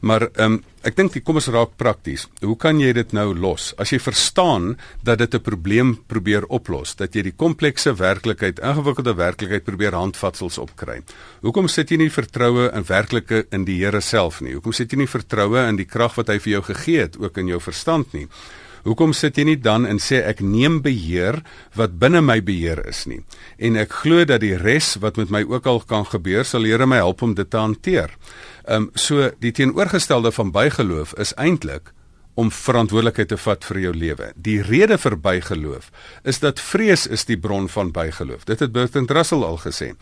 [0.00, 2.28] Maar um, ek dink kom ons raak prakties.
[2.44, 3.72] Hoe kan jy dit nou los?
[3.82, 9.14] As jy verstaan dat dit 'n probleem probeer oplos, dat jy die komplekse werklikheid, ingewikkelde
[9.14, 11.02] werklikheid probeer handvatsels opkry.
[11.42, 14.54] Hoekom sit jy nie vertroue in werklike in die Here self nie?
[14.54, 17.38] Hoekom sit jy nie vertroue in die krag wat hy vir jou gegee het, ook
[17.38, 18.28] in jou verstand nie?
[18.86, 21.42] Hoekom sit jy nie dan en sê ek neem beheer
[21.74, 23.22] wat binne my beheer is nie
[23.58, 26.86] en ek glo dat die res wat met my ook al kan gebeur sal Here
[26.86, 28.12] my help om dit te hanteer.
[28.66, 31.92] Ehm um, so die teenoorgestelde van bygeloof is eintlik
[32.38, 34.30] om verantwoordelikheid te vat vir jou lewe.
[34.36, 35.90] Die rede vir bygeloof
[36.22, 38.44] is dat vrees is die bron van bygeloof.
[38.46, 39.94] Dit het Bertrand Russell al gesê.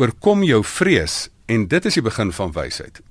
[0.00, 3.02] Oorkom jou vrees en dit is die begin van wysheid.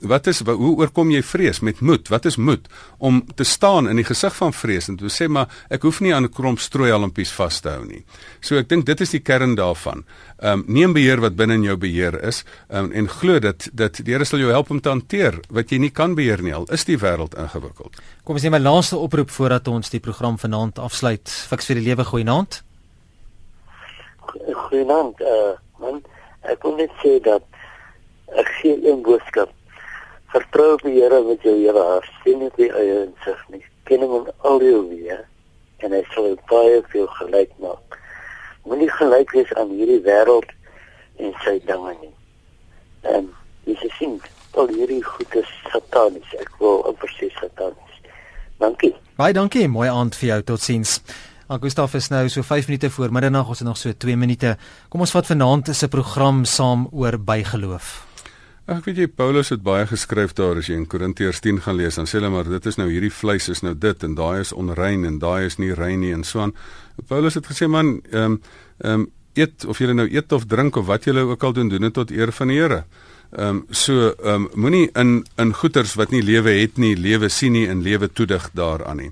[0.00, 2.08] Wat is hoe oorkom jy vrees met moed?
[2.08, 5.50] Wat is moed om te staan in die gesig van vrees en te sê maar
[5.68, 8.04] ek hoef nie aan 'n kromp strooihalmpies vas te hou nie.
[8.40, 10.04] So ek dink dit is die kern daarvan.
[10.38, 14.04] Ehm um, neem beheer wat binne in jou beheer is um, en glo dat dat
[14.04, 16.64] die Here sal jou help om te hanteer wat jy nie kan beheer nie al
[16.72, 18.00] is die wêreld ingewikkeld.
[18.24, 21.28] Kom ons neem 'n laaste oproep voordat ons die program vanaand afsluit.
[21.28, 22.62] Fiks vir die lewe goeienaand.
[24.54, 25.20] Goeienaand.
[25.20, 26.02] Uh, man,
[26.42, 27.42] ek wil net sê dat
[28.38, 29.50] ek sien 'n boodskap
[30.30, 33.64] Vertrou op die Here met jou hele hart, sien nie die eie insig nie.
[33.88, 35.24] Ken hom al jou weer
[35.80, 37.96] en hy sal baie veel gelyk maak.
[38.68, 40.50] Moenie gelyk wees aan hierdie wêreld
[41.18, 42.12] en sy dinge nie.
[43.08, 43.30] En
[43.66, 44.18] jy sien,
[44.60, 47.96] al hierdie goeie satanies, ek wil amper sê satanies.
[48.60, 48.92] Dankie.
[49.16, 50.40] Baie dankie, mooi aand vir jou.
[50.52, 50.98] Totsiens.
[51.50, 54.54] Augustaf is nou so 5 minute voor middernag, ons het nog so 2 minute.
[54.92, 58.09] Kom ons vat vanaand 'n program saam oor bygeloof.
[58.70, 61.96] Ek weet jy Paulus het baie geskryf daar as jy in Korintiërs 10 gaan lees
[61.98, 64.52] dan sê hulle maar dit is nou hierdie vleis is nou dit en daai is
[64.54, 66.52] onrein en daai is nie rein nie en so aan.
[67.10, 68.38] Paulus het gesê man ehm um,
[68.78, 71.68] ehm um, eet of jy nou eet of drink of wat jy ook al doen
[71.72, 72.84] doen dit tot eer van die Here.
[73.32, 77.28] Ehm um, so ehm um, moenie in in goeters wat nie lewe het nie, lewe
[77.28, 79.10] sien nie en lewe toedig daaraan nie.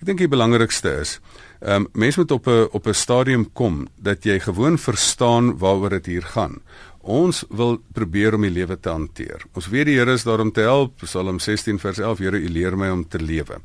[0.00, 1.18] Ek dink die belangrikste is
[1.60, 5.90] ehm um, mense moet op 'n op 'n stadium kom dat jy gewoon verstaan waaroor
[5.90, 6.62] dit hier gaan.
[7.00, 9.44] Ons wil probeer om die lewe te hanteer.
[9.56, 11.00] Ons weet die Here is daar om te help.
[11.00, 13.60] Psalm 16 vers 11: Here, U leer my om te lewe.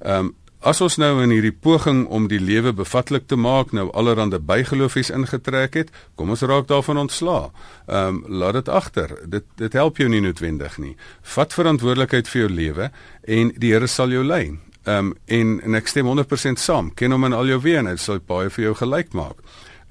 [0.00, 3.88] Ehm um, as ons nou in hierdie poging om die lewe bevatlik te maak nou
[3.98, 7.50] allerhande bygeloofies ingetrek het, kom ons raak daarvan ontslaa.
[7.86, 9.16] Ehm um, laat dit agter.
[9.26, 10.96] Dit dit help jou nie noodwendig nie.
[11.22, 12.90] Vat verantwoordelikheid vir jou lewe
[13.26, 14.58] en die Here sal jou lei.
[14.84, 16.90] Ehm um, en en ek stem 100% saam.
[16.94, 19.38] Ken hom in al jou weë en hy sal baie vir jou gelyk maak.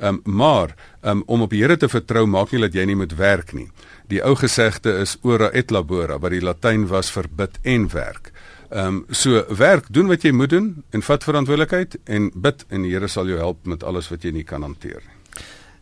[0.01, 0.73] Um, maar
[1.05, 3.67] um, om op die Here te vertrou maak nie dat jy nie moet werk nie.
[4.09, 8.31] Die ou gesegde is ora et labora wat die Latyn was vir bid en werk.
[8.71, 12.87] Ehm um, so werk, doen wat jy moet doen en vat verantwoordelikheid en bid en
[12.87, 15.20] die Here sal jou help met alles wat jy nie kan hanteer nie.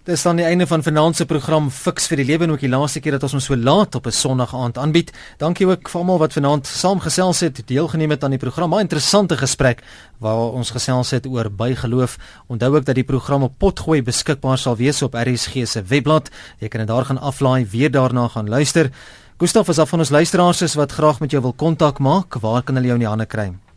[0.09, 2.71] Dis dan die einde van vanaand se program Fix vir die lewe en ook die
[2.71, 5.11] laaste keer dat ons hom so laat op 'n Sondag aand aanbied.
[5.37, 8.73] Dankie ook vir almal wat vanaand saamgesels het, deelgeneem het aan die program.
[8.73, 9.83] 'n Interessante gesprek
[10.17, 12.17] waar ons gesels het oor bygeloof.
[12.47, 16.29] Onthou ook dat die program op potgooi beskikbaar sal wees op RSG se webblad.
[16.59, 18.89] Jy kan dit daar gaan aflaai, weer daarna gaan luister.
[19.37, 22.33] Gustaf is af van ons luisteraars wat graag met jou wil kontak maak.
[22.33, 23.68] Waar kan hulle jou in die hande kry?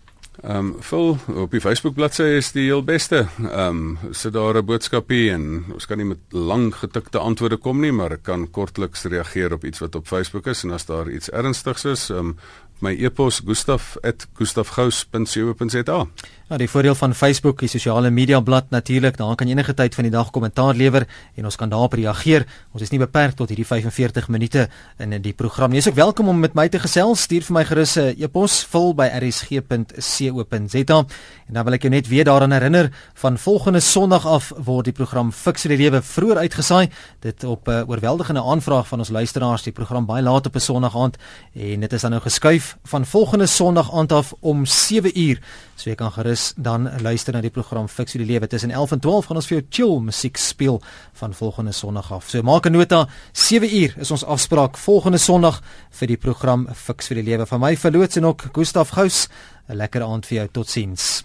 [0.43, 3.27] Ehm um, vul op die Facebook bladsy is die heel beste.
[3.39, 7.81] Ehm um, sit daar 'n boodskapie en ons kan nie met lang getikte antwoorde kom
[7.81, 11.11] nie, maar ek kan kortliks reageer op iets wat op Facebook is en as daar
[11.11, 12.37] iets ernstigs is, ehm um,
[12.83, 16.07] My e-pos gustaf@gustafgous.co.za.
[16.53, 20.05] Ja, die voordeel van Facebook, die sosiale media blad natuurlik, daar kan enige tyd van
[20.05, 22.45] die dag kommentaar lewer en ons kan daarop reageer.
[22.77, 24.67] Ons is nie beperk tot hierdie 45 minute
[25.01, 25.81] in die program nie.
[25.81, 27.23] Jy is ook welkom om met my te gesels.
[27.25, 32.09] Stuur vir my gerus 'n e-pos vul by rsg.co.za en dan wil ek jou net
[32.09, 36.91] weer daaraan herinner van volgende Sondag af word die program Fix die Lewe vroeër uitgesaai.
[37.21, 40.61] Dit op 'n uh, oorweldigende aanvraag van ons luisteraars, die program baie laat op 'n
[40.61, 41.17] Sondag aand
[41.55, 45.41] en dit is dan nou geskuif van volgende Sondag aand af om 7 uur.
[45.77, 48.49] So jy kan gerus dan luister na die program Fix die Lewe.
[48.51, 50.81] Tussen 11 en 12 gaan ons vir jou chill musiek speel
[51.21, 52.29] van volgende Sondag af.
[52.31, 57.07] So maak 'n nota, 7 uur is ons afspraak volgende Sondag vir die program Fix
[57.07, 57.47] vir die Lewe.
[57.47, 59.29] Van my verloots en ook Gustaf Gous,
[59.69, 60.49] 'n lekker aand vir jou.
[60.53, 61.25] Totsiens.